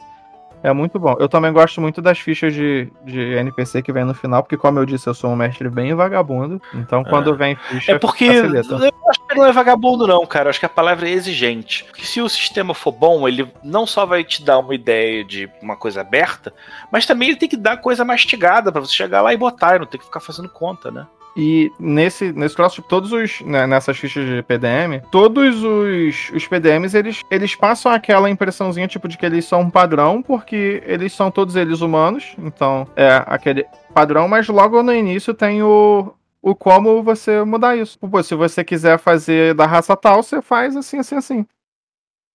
[0.64, 1.16] É muito bom.
[1.20, 4.78] Eu também gosto muito das fichas de, de NPC que vem no final, porque, como
[4.78, 6.62] eu disse, eu sou um mestre bem vagabundo.
[6.76, 8.76] Então, quando vem ficha, É porque facilita.
[8.76, 10.50] eu acho que não é vagabundo, não, cara.
[10.50, 11.84] Acho que a palavra é exigente.
[11.86, 15.50] Porque se o sistema for bom, ele não só vai te dar uma ideia de
[15.62, 16.54] uma coisa aberta,
[16.92, 19.80] mas também ele tem que dar coisa mastigada pra você chegar lá e botar e
[19.80, 21.08] não ter que ficar fazendo conta, né?
[21.36, 23.42] E nesse, nesse troço, tipo, todos os.
[23.42, 29.08] né, nessas fichas de PDM, todos os, os PDMs, eles, eles passam aquela impressãozinha, tipo,
[29.08, 32.36] de que eles são um padrão, porque eles são todos eles humanos.
[32.38, 36.14] Então, é aquele padrão, mas logo no início tem o.
[36.42, 38.00] O como você mudar isso.
[38.00, 41.46] Pô, se você quiser fazer da raça tal, você faz assim, assim, assim.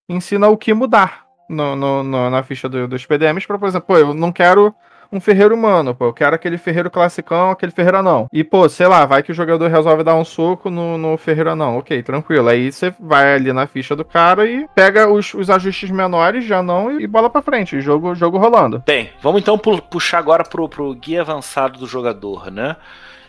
[0.09, 3.87] Ensina o que mudar no, no- no- na ficha do- dos PDMs, pra, por exemplo,
[3.89, 4.73] pô, eu não quero
[5.13, 6.07] um ferreiro humano, pô.
[6.07, 8.27] Eu quero aquele ferreiro classicão, aquele ferreiro anão.
[8.33, 11.51] E, pô, sei lá, vai que o jogador resolve dar um soco no, no ferreiro
[11.51, 11.79] anão.
[11.79, 12.49] Ok, tranquilo.
[12.49, 16.55] Aí você vai ali na ficha do cara e pega os, os ajustes menores de
[16.55, 17.81] anão e, e bola pra frente.
[17.81, 18.83] Jogo, jogo rolando.
[18.87, 22.77] Bem, vamos então puxar agora pro, pro guia avançado do jogador, né?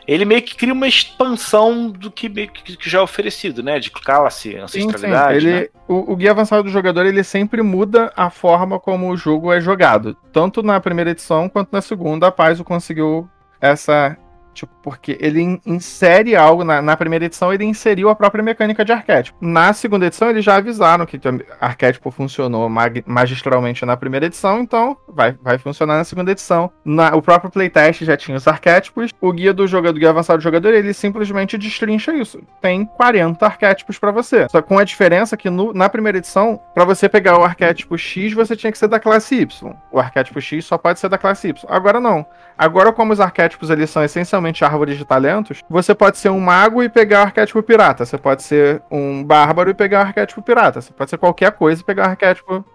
[0.07, 3.77] Ele meio que cria uma expansão do que, que já é oferecido, né?
[3.79, 5.41] De classe, ancestralidade.
[5.41, 5.47] Sim, sim.
[5.47, 5.67] Ele, né?
[5.87, 9.59] o, o, guia avançado do jogador ele sempre muda a forma como o jogo é
[9.59, 10.15] jogado.
[10.31, 14.17] Tanto na primeira edição quanto na segunda, a Paizo conseguiu essa
[14.65, 16.63] Porque ele insere algo.
[16.63, 19.37] Na, na, primeira edição, ele inseriu a própria mecânica de arquétipo.
[19.39, 21.19] Na segunda edição, eles já avisaram que
[21.59, 26.71] arquétipo funcionou mag magistralmente na primeira edição, então vai, vai funcionar na segunda edição.
[26.83, 29.11] Na, o próprio playtest já tinha os arquétipos.
[29.21, 32.41] O guia do jogador, guia avançado do jogador, ele simplesmente destrincha isso.
[32.61, 34.47] Tem 40 arquétipos para você.
[34.49, 38.33] Só com a diferença que no, na primeira edição, para você pegar o arquétipo X,
[38.33, 39.73] você tinha que ser da classe Y.
[39.91, 41.65] O arquétipo X só pode ser da classe Y.
[41.69, 42.25] Agora não.
[42.57, 46.83] Agora, como os arquétipos eles são essencialmente árvores de talentos, você pode ser um mago
[46.83, 48.05] e pegar o arquétipo pirata.
[48.05, 50.81] Você pode ser um bárbaro e pegar o arquétipo pirata.
[50.81, 52.65] Você pode ser qualquer coisa e pegar o arquétipo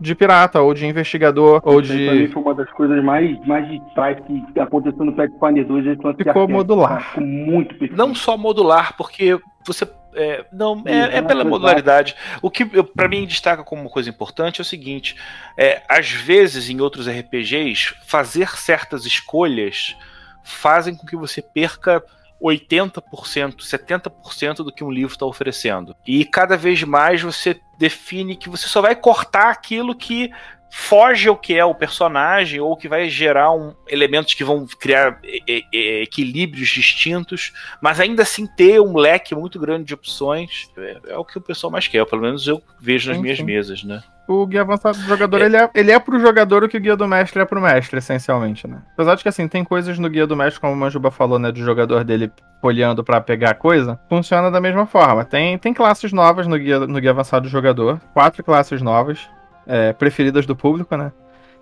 [0.00, 2.06] de pirata, ou de investigador, ou de.
[2.06, 4.18] Pra mim foi uma das coisas mais, mais digitais
[4.52, 5.98] que aconteceu no Pathfinder 2.
[6.16, 7.10] Ficou modular.
[7.10, 7.96] Ficou muito perfeito.
[7.96, 12.14] Não só modular, porque você é, não, é, é pela modularidade.
[12.42, 15.16] O que para mim destaca como coisa importante é o seguinte:
[15.56, 19.96] é, às vezes em outros RPGs, fazer certas escolhas
[20.44, 22.02] fazem com que você perca
[22.42, 25.94] 80%, 70% do que um livro está oferecendo.
[26.06, 30.30] E cada vez mais você define que você só vai cortar aquilo que
[30.74, 35.20] foge ao que é o personagem ou que vai gerar um, elementos que vão criar
[35.22, 40.98] e, e, equilíbrios distintos, mas ainda assim ter um leque muito grande de opções é,
[41.08, 43.44] é o que o pessoal mais quer, pelo menos eu vejo nas sim, minhas sim.
[43.44, 44.02] mesas, né?
[44.26, 45.44] O guia avançado do jogador, é.
[45.46, 47.98] Ele, é, ele é pro jogador o que o guia do mestre é pro mestre,
[47.98, 48.78] essencialmente, né?
[48.94, 51.50] Apesar de que, assim, tem coisas no guia do mestre, como o Manjuba falou, né,
[51.50, 52.30] do jogador dele
[52.62, 55.24] olhando para pegar coisa, funciona da mesma forma.
[55.24, 59.28] Tem, tem classes novas no guia, no guia avançado do jogador, quatro classes novas,
[59.66, 61.12] é, preferidas do público, né?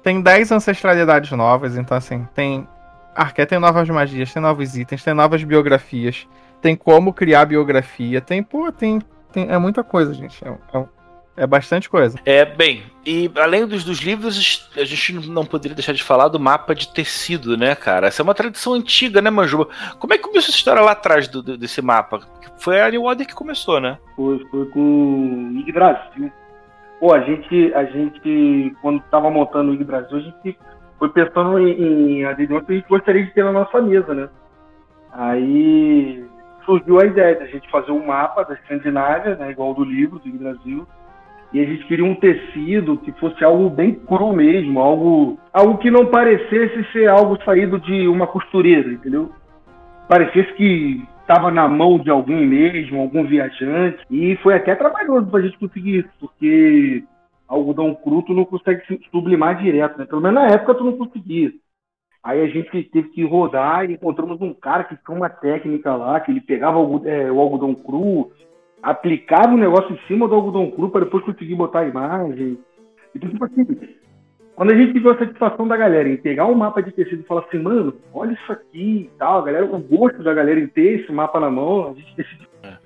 [0.02, 2.66] Tem 10 ancestralidades novas, então assim, tem
[3.14, 6.26] arqué, tem novas magias, tem novos itens, tem novas biografias,
[6.60, 9.00] tem como criar biografia, tem, pô, tem,
[9.32, 10.42] tem é muita coisa, gente.
[10.44, 10.84] É, é,
[11.36, 12.18] é bastante coisa.
[12.24, 16.38] É, bem, e além dos, dos livros, a gente não poderia deixar de falar do
[16.38, 18.08] mapa de tecido, né, cara?
[18.08, 19.68] Essa é uma tradição antiga, né, Manjuba?
[19.98, 22.20] Como é que começou essa história lá atrás do, do, desse mapa?
[22.58, 23.98] Foi a New Order que começou, né?
[24.16, 26.30] Foi, foi com o Brasil.
[26.98, 30.58] Pô, a gente, a gente quando estava montando o IG Brasil, a gente
[30.98, 34.28] foi pensando em, em adesão que a gente gostaria de ter na nossa mesa, né?
[35.10, 36.22] Aí
[36.66, 40.18] surgiu a ideia de a gente fazer um mapa da Escandinávia, né, igual do livro
[40.18, 40.86] do IG Brasil,
[41.52, 45.90] e a gente queria um tecido que fosse algo bem cru mesmo, algo, algo que
[45.90, 49.32] não parecesse ser algo saído de uma costureira, entendeu?
[50.08, 54.04] Parecesse que estava na mão de alguém mesmo, algum viajante.
[54.10, 57.04] E foi até trabalhoso para a gente conseguir isso, porque
[57.48, 60.06] algodão cru tu não consegue sublimar direto, né?
[60.06, 61.52] Pelo menos na época tu não conseguia.
[62.22, 66.20] Aí a gente teve que rodar e encontramos um cara que tinha uma técnica lá,
[66.20, 68.30] que ele pegava é, o algodão cru,
[68.82, 72.58] aplicava o negócio em cima do algodão cru para depois conseguir botar a imagem.
[73.14, 73.66] Então, tipo assim,
[74.54, 77.26] quando a gente viu a satisfação da galera em pegar um mapa de tecido e
[77.26, 80.66] falar assim, mano, olha isso aqui e tal, a galera, o gosto da galera em
[80.66, 82.46] ter esse mapa na mão, a gente decidiu.
[82.62, 82.76] É.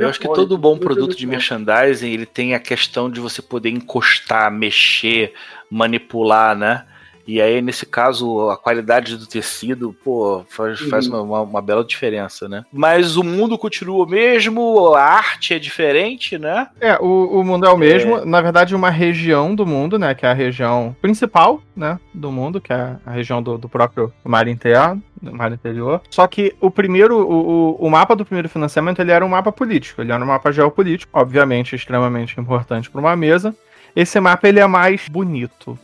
[0.00, 3.70] Eu acho que todo bom produto de merchandising ele tem a questão de você poder
[3.70, 5.32] encostar, mexer,
[5.68, 6.86] manipular, né?
[7.26, 10.88] E aí, nesse caso, a qualidade do tecido, pô, faz, uhum.
[10.88, 12.64] faz uma, uma, uma, bela diferença, né?
[12.72, 16.68] Mas o mundo continua o mesmo, a arte é diferente, né?
[16.80, 18.18] É, o, o mundo é o mesmo.
[18.18, 18.24] É...
[18.24, 20.14] Na verdade, uma região do mundo, né?
[20.14, 21.98] Que é a região principal, né?
[22.12, 26.02] Do mundo, que é a região do, do próprio mar interno, mar interior.
[26.10, 30.02] Só que o primeiro, o, o mapa do primeiro financiamento, ele era um mapa político.
[30.02, 33.54] Ele era um mapa geopolítico, obviamente extremamente importante para uma mesa.
[33.96, 35.78] Esse mapa, ele é mais bonito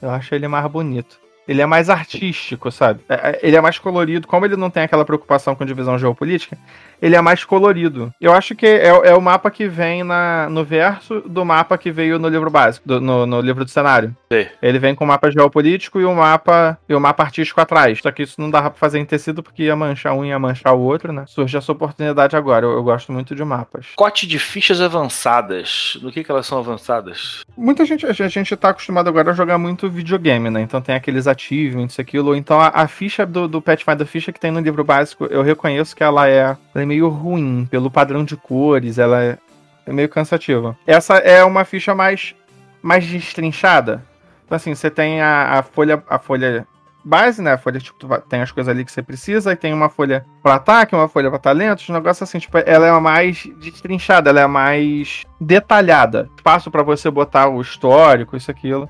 [0.00, 1.25] eu acho ele mais bonito.
[1.46, 3.00] Ele é mais artístico, sabe?
[3.08, 4.26] É, é, ele é mais colorido.
[4.26, 6.58] Como ele não tem aquela preocupação com divisão geopolítica,
[7.00, 8.12] ele é mais colorido.
[8.20, 11.90] Eu acho que é, é o mapa que vem na, no verso do mapa que
[11.90, 14.16] veio no livro básico, do, no, no, livro do cenário.
[14.32, 14.46] Sim.
[14.62, 18.00] Ele vem com o mapa geopolítico e o mapa e o mapa artístico atrás.
[18.02, 20.38] Só que isso não dava pra fazer em tecido porque ia manchar um e ia
[20.38, 21.24] manchar o outro, né?
[21.26, 22.66] Surge essa oportunidade agora.
[22.66, 23.86] Eu, eu gosto muito de mapas.
[23.94, 25.98] Cote de fichas avançadas.
[26.02, 27.44] No que, que elas são avançadas?
[27.56, 30.62] Muita gente, a gente tá acostumado agora a jogar muito videogame, né?
[30.62, 32.34] Então tem aqueles achievements, aquilo.
[32.34, 35.94] Então a, a ficha do, do Pathfinder, ficha que tem no livro básico, eu reconheço
[35.94, 39.38] que ela é ela é meio ruim pelo padrão de cores, ela é,
[39.86, 40.76] é meio cansativa.
[40.86, 42.34] Essa é uma ficha mais,
[42.82, 44.02] mais destrinchada.
[44.44, 46.66] Então, assim, você tem a, a folha a folha
[47.06, 47.52] base, né?
[47.52, 50.56] A folha, tipo, tem as coisas ali que você precisa, e tem uma folha para
[50.56, 54.46] ataque, uma folha para talentos, um negócio assim, tipo, ela é mais destrinchada, ela é
[54.46, 56.28] mais detalhada.
[56.36, 58.88] Espaço para você botar o histórico, isso, aquilo.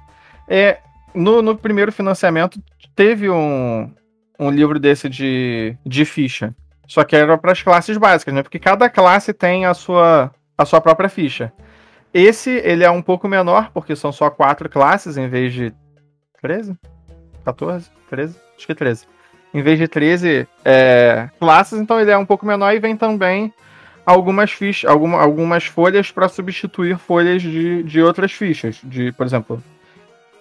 [0.49, 0.79] É,
[1.17, 2.61] no, no primeiro financiamento,
[2.95, 3.91] teve um,
[4.39, 6.55] um livro desse de, de ficha.
[6.87, 8.43] Só que era para as classes básicas, né?
[8.43, 11.53] Porque cada classe tem a sua, a sua própria ficha.
[12.15, 15.73] Esse, ele é um pouco menor, porque são só quatro classes em vez de
[16.41, 16.77] 13?
[17.45, 17.91] 14?
[18.09, 18.39] 13?
[18.57, 19.07] Acho que 13.
[19.53, 23.53] Em vez de 13 é, classes, então ele é um pouco menor e vem também
[24.05, 28.81] algumas fichas, alguma, algumas folhas para substituir folhas de, de outras fichas.
[28.85, 29.63] De, por exemplo,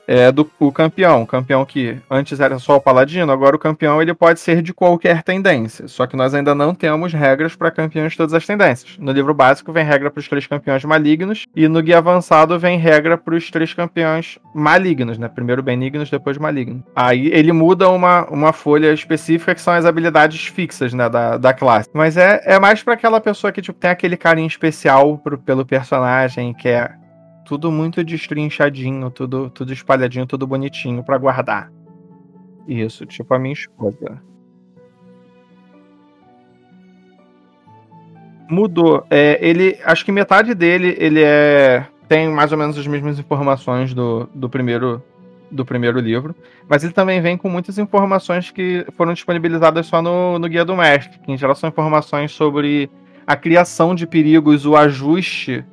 [0.08, 1.24] é, do o campeão.
[1.24, 4.74] O campeão que antes era só o paladino, agora o campeão ele pode ser de
[4.74, 5.88] qualquer tendência.
[5.88, 8.98] Só que nós ainda não temos regras para campeões de todas as tendências.
[8.98, 12.78] No livro básico vem regra para os três campeões malignos e no guia avançado vem
[12.78, 15.28] regra para os três campeões malignos, né?
[15.28, 16.84] Primeiro benignos, depois malignos.
[16.96, 21.54] Aí ele muda uma, uma folha específica que são as habilidades fixas, né, da, da
[21.54, 21.90] classe.
[21.94, 25.66] Mas é, é mais para aquela pessoa que tipo, tem aquele carinho especial pro, pelo
[25.66, 26.92] personagem, que é
[27.46, 31.72] tudo muito destrinchadinho, tudo, tudo espalhadinho, tudo bonitinho para guardar.
[32.68, 34.22] Isso, tipo a minha esposa.
[38.50, 39.06] Mudou.
[39.10, 43.94] É, ele, acho que metade dele ele é tem mais ou menos as mesmas informações
[43.94, 45.02] do, do primeiro
[45.52, 46.36] do primeiro livro,
[46.68, 50.76] mas ele também vem com muitas informações que foram disponibilizadas só no, no guia do
[50.76, 52.90] mestre, que em geral são informações sobre
[53.26, 55.64] a criação de perigos, o ajuste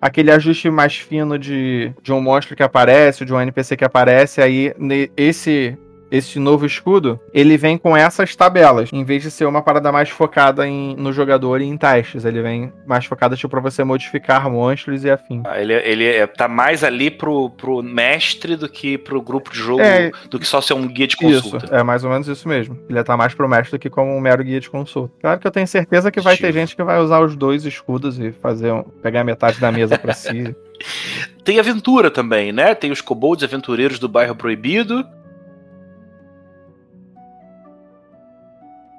[0.00, 4.40] aquele ajuste mais fino de, de um monstro que aparece, de um NPC que aparece,
[4.40, 4.74] aí
[5.16, 5.76] esse
[6.10, 10.08] esse novo escudo, ele vem com essas tabelas, em vez de ser uma parada mais
[10.08, 12.24] focada em, no jogador e em testes.
[12.24, 15.42] Ele vem mais focado tipo, para você modificar monstros e afim.
[15.44, 19.58] Ah, ele, ele é, tá mais ali pro, pro mestre do que pro grupo de
[19.58, 21.66] jogo, é, do que só ser um guia de consulta.
[21.66, 22.78] Isso, é mais ou menos isso mesmo.
[22.88, 25.12] Ele tá mais pro mestre do que como um mero guia de consulta.
[25.20, 28.18] Claro que eu tenho certeza que vai ter gente que vai usar os dois escudos
[28.18, 30.54] e fazer um, pegar metade da mesa para si.
[31.44, 32.74] Tem aventura também, né?
[32.74, 35.04] Tem os kobolds aventureiros do bairro proibido,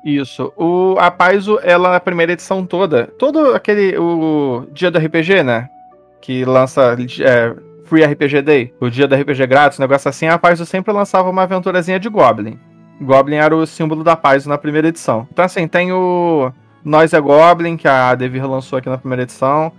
[0.04, 0.52] Isso.
[0.58, 3.97] O, a Paizo, ela na primeira edição toda, todo aquele.
[3.97, 5.70] O dia do RPG, né?
[6.20, 10.38] Que lança é, Free RPG Day, o dia do RPG grátis, um negócio assim, a
[10.38, 12.58] Paizo sempre lançava uma aventurazinha de Goblin.
[13.02, 15.28] Goblin era o símbolo da Paizo na primeira edição.
[15.32, 16.52] Então, assim, tem o
[16.86, 19.72] Nós é Goblin, que a Devir lançou aqui na primeira edição.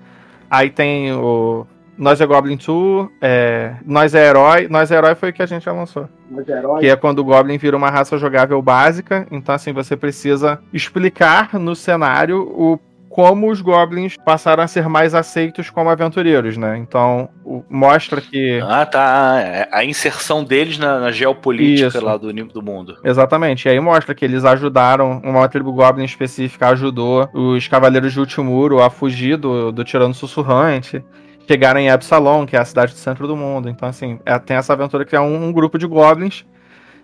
[0.50, 1.66] Aí tem o
[1.97, 3.74] nós é Goblin 2, é...
[3.84, 4.68] Nós é Herói.
[4.68, 6.09] Nós é Herói foi o que a gente já lançou.
[6.30, 6.80] Nós é Herói.
[6.80, 9.26] Que é quando o Goblin vira uma raça jogável básica.
[9.30, 12.78] Então, assim, você precisa explicar no cenário o
[13.12, 16.78] como os goblins passaram a ser mais aceitos como aventureiros, né?
[16.78, 18.59] Então, o, mostra que.
[18.62, 19.68] Ah, tá.
[19.70, 22.05] A inserção deles na, na geopolítica Isso.
[22.05, 22.97] lá do, do mundo.
[23.05, 23.68] Exatamente.
[23.68, 28.82] E aí mostra que eles ajudaram, uma tribo goblin específica ajudou os Cavaleiros de Ultimuro
[28.82, 31.05] a fugir do, do Tirano Sussurrante
[31.47, 33.68] chegaram em Absalom, que é a cidade do centro do mundo.
[33.68, 36.45] Então, assim, é, tem essa aventura que é um, um grupo de goblins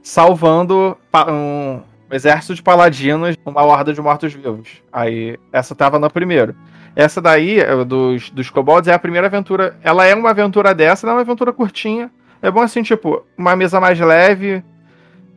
[0.02, 0.96] salvando
[1.28, 1.80] um
[2.10, 4.82] exército de paladinos, uma horda de mortos-vivos.
[4.92, 6.54] Aí, essa tava no primeiro.
[6.96, 9.76] Essa daí, é, dos, dos kobolds, é a primeira aventura.
[9.82, 12.10] Ela é uma aventura dessa, ela é uma aventura curtinha.
[12.40, 14.62] É bom assim, tipo, uma mesa mais leve,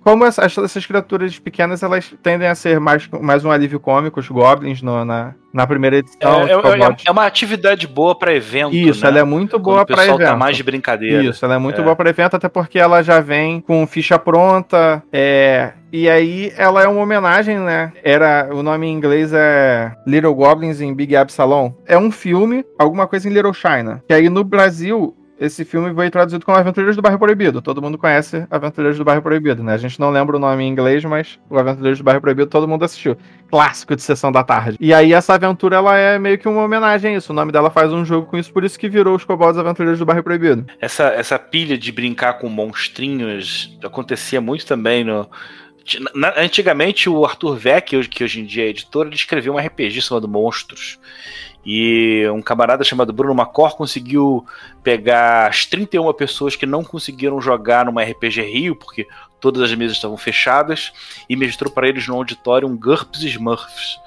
[0.04, 4.28] como essas, essas, criaturas pequenas elas tendem a ser mais, mais um alívio cômico, os
[4.28, 6.47] goblins no, na, na primeira edição.
[6.47, 8.76] É, é, é uma atividade boa para evento.
[8.76, 9.10] Isso, né?
[9.10, 10.16] ela é muito boa para evento.
[10.16, 11.24] O pessoal tá mais de brincadeira.
[11.24, 11.84] Isso, ela é muito é.
[11.84, 15.04] boa para evento, até porque ela já vem com ficha pronta.
[15.14, 17.91] É, e aí ela é uma homenagem, né?
[18.04, 21.74] Era o nome em inglês é Little Goblins in Big Absalom.
[21.86, 24.02] É um filme, alguma coisa em Little China.
[24.08, 27.63] Que aí no Brasil esse filme foi traduzido como Aventureiros do Bairro Proibido.
[27.63, 29.73] Todo mundo conhece Aventureiros do Bairro Proibido, né?
[29.73, 32.67] A gente não lembra o nome em inglês, mas o Aventureiros do Bairro Proibido todo
[32.67, 33.17] mundo assistiu.
[33.49, 34.77] Clássico de sessão da tarde.
[34.79, 37.33] E aí essa aventura, ela é meio que uma homenagem a isso.
[37.33, 39.97] O nome dela faz um jogo com isso, por isso que virou os Cobaltos Aventureiros
[39.97, 40.67] do Bairro Proibido.
[40.79, 45.27] Essa, essa pilha de brincar com monstrinhos acontecia muito também no...
[46.37, 50.27] Antigamente, o Arthur Vec, que hoje em dia é editor, ele escreveu um RPG chamado
[50.27, 50.99] Monstros.
[51.66, 54.45] E um camarada chamado Bruno Macor conseguiu
[54.84, 59.07] pegar as 31 pessoas que não conseguiram jogar numa RPG Rio, porque
[59.39, 60.91] todas as mesas estavam fechadas,
[61.30, 63.99] e mestrou para eles no auditório um GURPS Smurfs.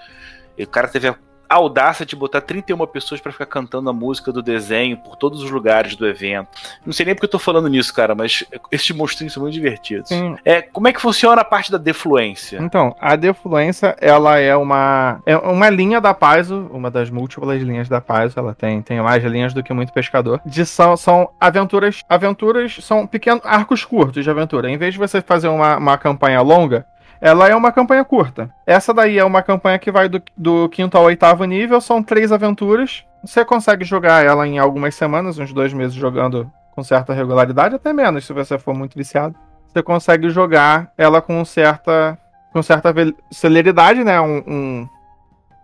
[0.56, 1.16] E o cara teve a
[1.48, 5.42] a audácia de botar 31 pessoas para ficar cantando a música do desenho por todos
[5.42, 6.48] os lugares do evento.
[6.84, 10.08] Não sei nem porque eu tô falando nisso, cara, mas esses monstrinhos são muito divertidos.
[10.08, 10.36] Sim.
[10.44, 12.58] É, como é que funciona a parte da defluência?
[12.60, 17.88] Então, a defluência, ela é uma é uma linha da Paizo, uma das múltiplas linhas
[17.88, 20.40] da Paizo, ela tem, tem mais linhas do que muito pescador.
[20.44, 24.70] De são, são aventuras, aventuras são pequenos arcos curtos de aventura.
[24.70, 26.86] Em vez de você fazer uma, uma campanha longa,
[27.20, 28.50] ela é uma campanha curta.
[28.66, 32.32] Essa daí é uma campanha que vai do, do quinto ao oitavo nível, são três
[32.32, 33.04] aventuras.
[33.24, 37.92] Você consegue jogar ela em algumas semanas, uns dois meses jogando com certa regularidade, até
[37.92, 39.34] menos se você for muito viciado.
[39.68, 42.18] Você consegue jogar ela com certa,
[42.52, 42.92] com certa
[43.30, 44.20] celeridade, né?
[44.20, 44.88] Um, um,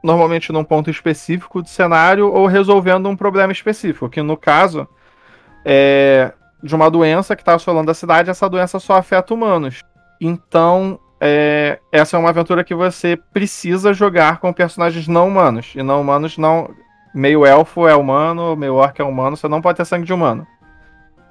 [0.02, 4.88] normalmente num ponto específico do cenário ou resolvendo um problema específico, que no caso
[5.64, 6.32] é
[6.62, 9.82] de uma doença que está assolando a cidade, essa doença só afeta humanos.
[10.20, 15.72] Então, é, essa é uma aventura que você precisa jogar com personagens não humanos.
[15.74, 16.70] E não humanos não.
[17.14, 20.46] Meio elfo é humano, meio orc é humano, você não pode ter sangue de humano.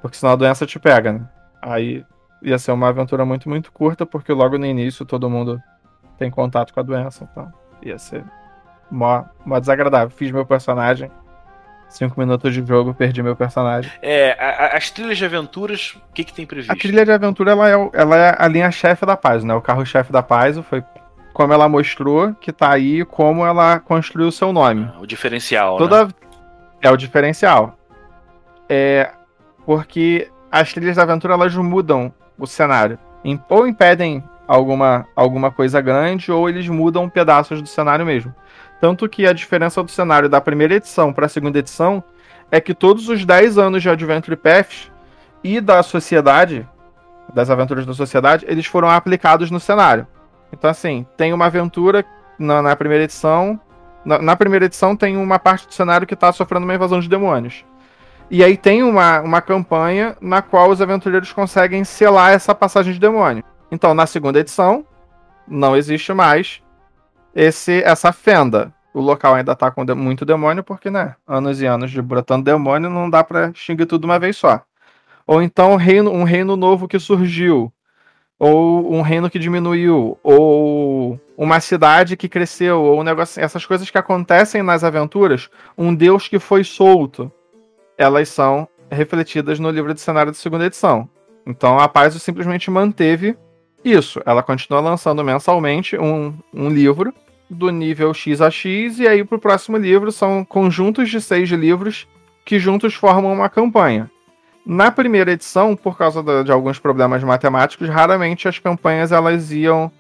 [0.01, 1.27] Porque senão a doença te pega, né?
[1.61, 2.05] Aí
[2.41, 5.61] ia ser uma aventura muito, muito curta, porque logo no início todo mundo
[6.17, 7.27] tem contato com a doença.
[7.31, 8.23] Então ia ser
[8.91, 10.09] mó, mó desagradável.
[10.09, 11.09] Fiz meu personagem
[11.89, 13.91] Cinco minutos de jogo, perdi meu personagem.
[14.01, 16.71] É, a, as trilhas de aventuras, o que, que tem previsto?
[16.71, 19.55] A trilha de aventura ela é, ela é a linha chefe da paz, né?
[19.55, 20.83] O carro-chefe da paz foi
[21.33, 24.87] como ela mostrou que tá aí como ela construiu o seu nome.
[24.93, 26.05] Ah, o diferencial, Toda...
[26.05, 26.11] né?
[26.81, 27.77] É o diferencial.
[28.69, 29.11] É
[29.65, 32.97] porque as trilhas da aventura elas mudam o cenário.
[33.49, 38.33] Ou impedem alguma, alguma coisa grande, ou eles mudam pedaços do cenário mesmo.
[38.79, 42.03] Tanto que a diferença do cenário da primeira edição para a segunda edição
[42.51, 44.91] é que todos os 10 anos de Adventure Paths
[45.43, 46.67] e da sociedade,
[47.33, 50.07] das aventuras da sociedade, eles foram aplicados no cenário.
[50.51, 52.05] Então, assim, tem uma aventura
[52.37, 53.59] na, na primeira edição.
[54.03, 57.09] Na, na, primeira edição tem uma parte do cenário que está sofrendo uma invasão de
[57.09, 57.65] demônios.
[58.31, 62.99] E aí tem uma, uma campanha na qual os aventureiros conseguem selar essa passagem de
[62.99, 63.43] demônio.
[63.71, 64.85] Então, na segunda edição,
[65.47, 66.61] não existe mais
[67.35, 68.73] esse essa fenda.
[68.93, 71.15] O local ainda tá com muito demônio, porque, né?
[71.27, 74.63] Anos e anos de brotando demônio, não dá pra xingar tudo de uma vez só.
[75.27, 77.71] Ou então reino, um reino novo que surgiu.
[78.39, 80.17] Ou um reino que diminuiu.
[80.23, 82.81] Ou uma cidade que cresceu.
[82.81, 83.39] Ou um negócio.
[83.39, 85.47] Essas coisas que acontecem nas aventuras.
[85.77, 87.31] Um deus que foi solto.
[87.95, 91.07] Elas são refletidas no livro de cenário da segunda edição.
[91.45, 93.37] Então a Paz simplesmente manteve
[93.83, 97.13] isso, ela continua lançando mensalmente um, um livro
[97.49, 102.07] do nível X a X, e aí pro próximo livro são conjuntos de seis livros
[102.45, 104.09] que juntos formam uma campanha.
[104.65, 109.91] Na primeira edição, por causa de, de alguns problemas matemáticos, raramente as campanhas elas iam.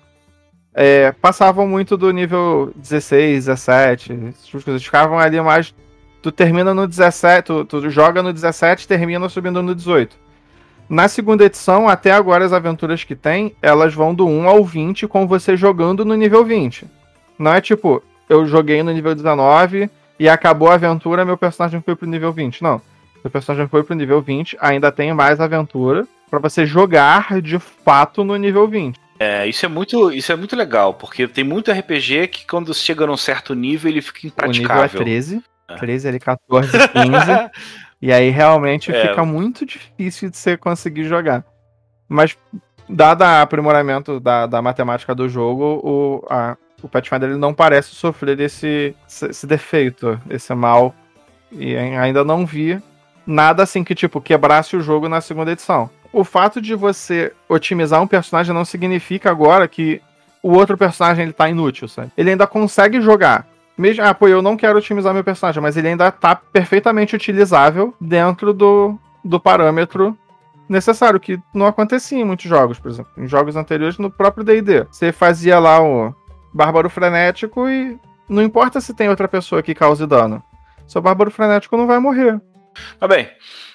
[0.73, 4.13] É, passavam muito do nível 16, 17.
[4.67, 5.73] Eles ficavam ali mais.
[6.21, 10.15] Tu termina no 17, tu, tu joga no 17 termina subindo no 18.
[10.89, 15.07] Na segunda edição, até agora as aventuras que tem, elas vão do 1 ao 20
[15.07, 16.87] com você jogando no nível 20.
[17.37, 19.87] Não é tipo, eu joguei no nível 19
[20.19, 22.63] e acabou a aventura, meu personagem foi pro nível 20.
[22.63, 22.81] Não.
[23.23, 28.23] Meu personagem foi pro nível 20, ainda tem mais aventura para você jogar de fato
[28.23, 28.99] no nível 20.
[29.19, 33.05] É, isso é muito, isso é muito legal, porque tem muito RPG que quando chega
[33.05, 35.01] num certo nível ele fica impraticável.
[35.01, 35.43] O nível é 13,
[35.77, 36.81] 13 ali 14, 15.
[38.01, 39.07] E aí realmente é.
[39.07, 41.43] fica muito difícil de você conseguir jogar.
[42.07, 42.37] Mas,
[42.87, 47.93] dado o aprimoramento da, da matemática do jogo, o, a, o Pathfinder ele não parece
[47.93, 50.95] sofrer esse, esse defeito, esse mal.
[51.51, 52.81] E ainda não vi
[53.25, 55.89] nada assim que, tipo, quebrasse o jogo na segunda edição.
[56.11, 60.01] O fato de você otimizar um personagem não significa agora que
[60.41, 62.11] o outro personagem ele tá inútil, sabe?
[62.17, 63.45] Ele ainda consegue jogar.
[63.79, 67.93] Mesmo, ah, pô, eu não quero otimizar meu personagem, mas ele ainda tá perfeitamente utilizável
[67.97, 70.17] dentro do, do parâmetro
[70.67, 73.09] necessário, que não acontecia em muitos jogos, por exemplo.
[73.17, 74.85] Em jogos anteriores, no próprio DD.
[74.91, 76.13] Você fazia lá o
[76.53, 80.43] Bárbaro Frenético e não importa se tem outra pessoa que cause dano.
[80.85, 82.37] Seu Bárbaro Frenético não vai morrer.
[82.99, 83.29] Tá bem.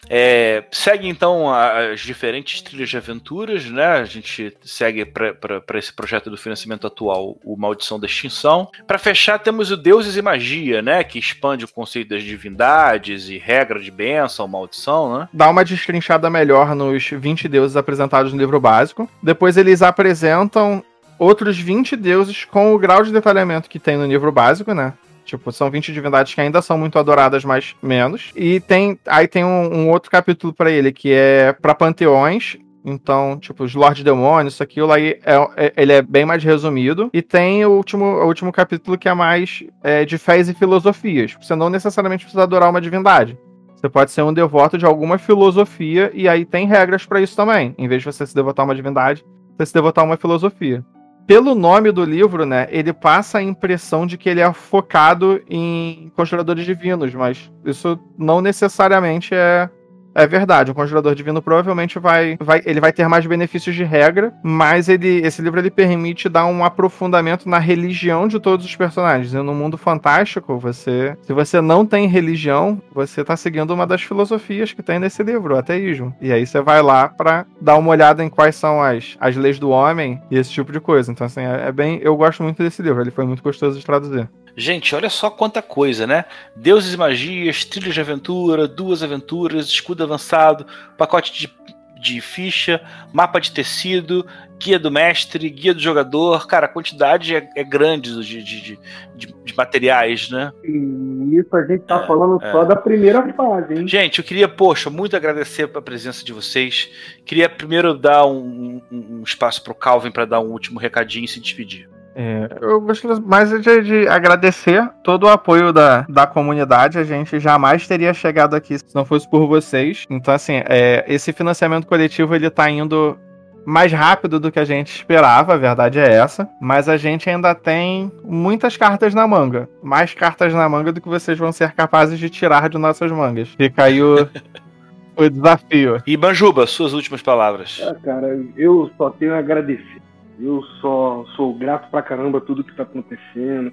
[0.09, 3.86] É, segue então as diferentes trilhas de aventuras, né?
[3.86, 8.68] A gente segue para esse projeto do financiamento atual, o Maldição da Extinção.
[8.86, 11.02] Para fechar, temos o Deuses e Magia, né?
[11.05, 15.28] Que expande o conceito das divindades e regra de benção, maldição, né?
[15.32, 19.09] Dá uma destrinchada melhor nos 20 deuses apresentados no livro básico.
[19.22, 20.84] Depois eles apresentam
[21.18, 24.92] outros 20 deuses com o grau de detalhamento que tem no livro básico, né?
[25.25, 28.31] Tipo, são 20 divindades que ainda são muito adoradas, mas menos.
[28.37, 33.39] E tem aí tem um, um outro capítulo para ele que é para panteões Então,
[33.39, 37.09] tipo, os Lord Demônios, isso aquilo aí, é, é, ele é bem mais resumido.
[37.14, 41.35] E tem o último, o último capítulo que é mais é, de fés e filosofias.
[41.41, 43.39] Você não necessariamente precisa adorar uma divindade.
[43.75, 47.75] Você pode ser um devoto de alguma filosofia e aí tem regras para isso também.
[47.79, 49.25] Em vez de você se devotar a uma divindade,
[49.57, 50.85] você se devotar a uma filosofia.
[51.27, 56.12] Pelo nome do livro, né, ele passa a impressão de que ele é focado em
[56.14, 59.70] conjuradores divinos, mas isso não necessariamente é
[60.14, 64.32] é verdade, o Conjurador Divino provavelmente vai, vai, ele vai ter mais benefícios de regra,
[64.42, 69.34] mas ele, esse livro ele permite dar um aprofundamento na religião de todos os personagens.
[69.34, 74.02] E no mundo fantástico, você, se você não tem religião, você está seguindo uma das
[74.02, 76.14] filosofias que tem nesse livro, o ateísmo.
[76.20, 79.58] E aí você vai lá para dar uma olhada em quais são as, as leis
[79.58, 81.10] do homem e esse tipo de coisa.
[81.10, 83.84] Então assim, é, é bem, eu gosto muito desse livro, ele foi muito gostoso de
[83.84, 84.28] traduzir.
[84.57, 86.24] Gente, olha só quanta coisa, né?
[86.55, 90.64] Deuses e magias, trilhas de aventura, duas aventuras, escudo avançado,
[90.96, 91.52] pacote de,
[92.00, 92.80] de ficha,
[93.12, 94.24] mapa de tecido,
[94.59, 96.46] guia do mestre, guia do jogador.
[96.46, 98.78] Cara, a quantidade é, é grande de, de,
[99.16, 100.52] de, de, materiais, né?
[100.62, 102.52] E isso a gente tá é, falando é.
[102.52, 103.88] só da primeira fase, hein?
[103.88, 106.90] Gente, eu queria, poxa, muito agradecer a presença de vocês.
[107.24, 111.28] Queria primeiro dar um, um, um espaço pro Calvin para dar um último recadinho e
[111.28, 111.88] se despedir.
[112.14, 116.98] É, eu gostaria mais de, de, agradecer todo o apoio da, da comunidade.
[116.98, 120.06] A gente jamais teria chegado aqui se não fosse por vocês.
[120.08, 123.18] Então, assim, é, esse financiamento coletivo ele tá indo
[123.66, 126.48] mais rápido do que a gente esperava, a verdade é essa.
[126.60, 129.68] Mas a gente ainda tem muitas cartas na manga.
[129.82, 133.48] Mais cartas na manga do que vocês vão ser capazes de tirar de nossas mangas.
[133.48, 134.28] Fica aí o.
[135.16, 136.02] o desafio.
[136.06, 137.80] E Banjuba, suas últimas palavras.
[137.84, 140.04] Ah, cara, eu só tenho a agradecer
[140.39, 143.72] eu só sou grato pra caramba tudo que está acontecendo,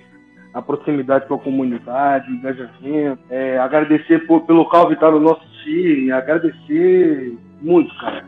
[0.53, 5.45] a proximidade com a comunidade, o engajamento, é, agradecer por, pelo Calvin estar no nosso
[5.63, 8.25] time, agradecer muito, cara.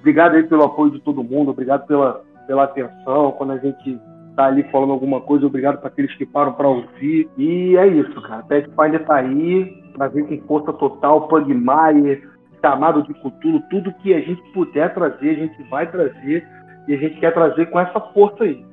[0.00, 4.00] Obrigado aí pelo apoio de todo mundo, obrigado pela, pela atenção, quando a gente
[4.34, 7.28] tá ali falando alguma coisa, obrigado para aqueles que param para ouvir.
[7.36, 8.42] E é isso, cara.
[8.42, 9.64] Pathfinder tá aí,
[9.94, 12.22] pra vir com força total, Pugmire,
[12.60, 16.46] chamado de Cthulhu, tudo que a gente puder trazer, a gente vai trazer
[16.88, 18.64] e a gente quer trazer com essa força aí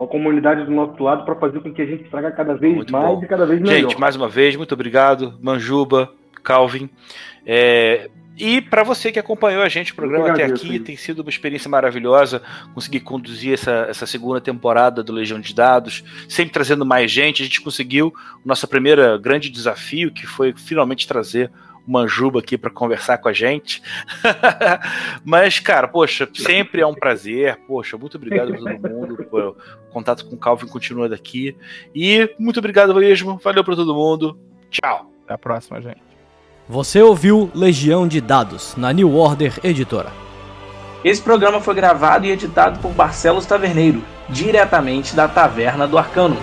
[0.00, 2.92] a comunidade do nosso lado para fazer com que a gente traga cada vez muito
[2.92, 3.22] mais bom.
[3.22, 3.90] e cada vez melhor.
[3.90, 6.12] Gente, mais uma vez, muito obrigado, Manjuba,
[6.42, 6.88] Calvin.
[7.44, 8.08] É,
[8.38, 11.68] e para você que acompanhou a gente o programa até aqui, tem sido uma experiência
[11.68, 12.40] maravilhosa
[12.72, 17.42] conseguir conduzir essa, essa segunda temporada do Legião de Dados, sempre trazendo mais gente.
[17.42, 18.14] A gente conseguiu
[18.44, 21.50] o nosso primeiro grande desafio, que foi finalmente trazer
[21.88, 23.82] Manjuba aqui para conversar com a gente.
[25.24, 27.58] Mas, cara, poxa, sempre é um prazer.
[27.66, 29.16] Poxa, muito obrigado a todo mundo.
[29.88, 31.56] o contato com o Calvin continua daqui.
[31.94, 33.40] E muito obrigado mesmo.
[33.42, 34.38] Valeu para todo mundo.
[34.70, 35.10] Tchau.
[35.24, 36.02] Até a próxima, gente.
[36.68, 40.12] Você ouviu Legião de Dados na New Order Editora.
[41.02, 46.36] Esse programa foi gravado e editado por Barcelos Taverneiro, diretamente da Taverna do Arcano.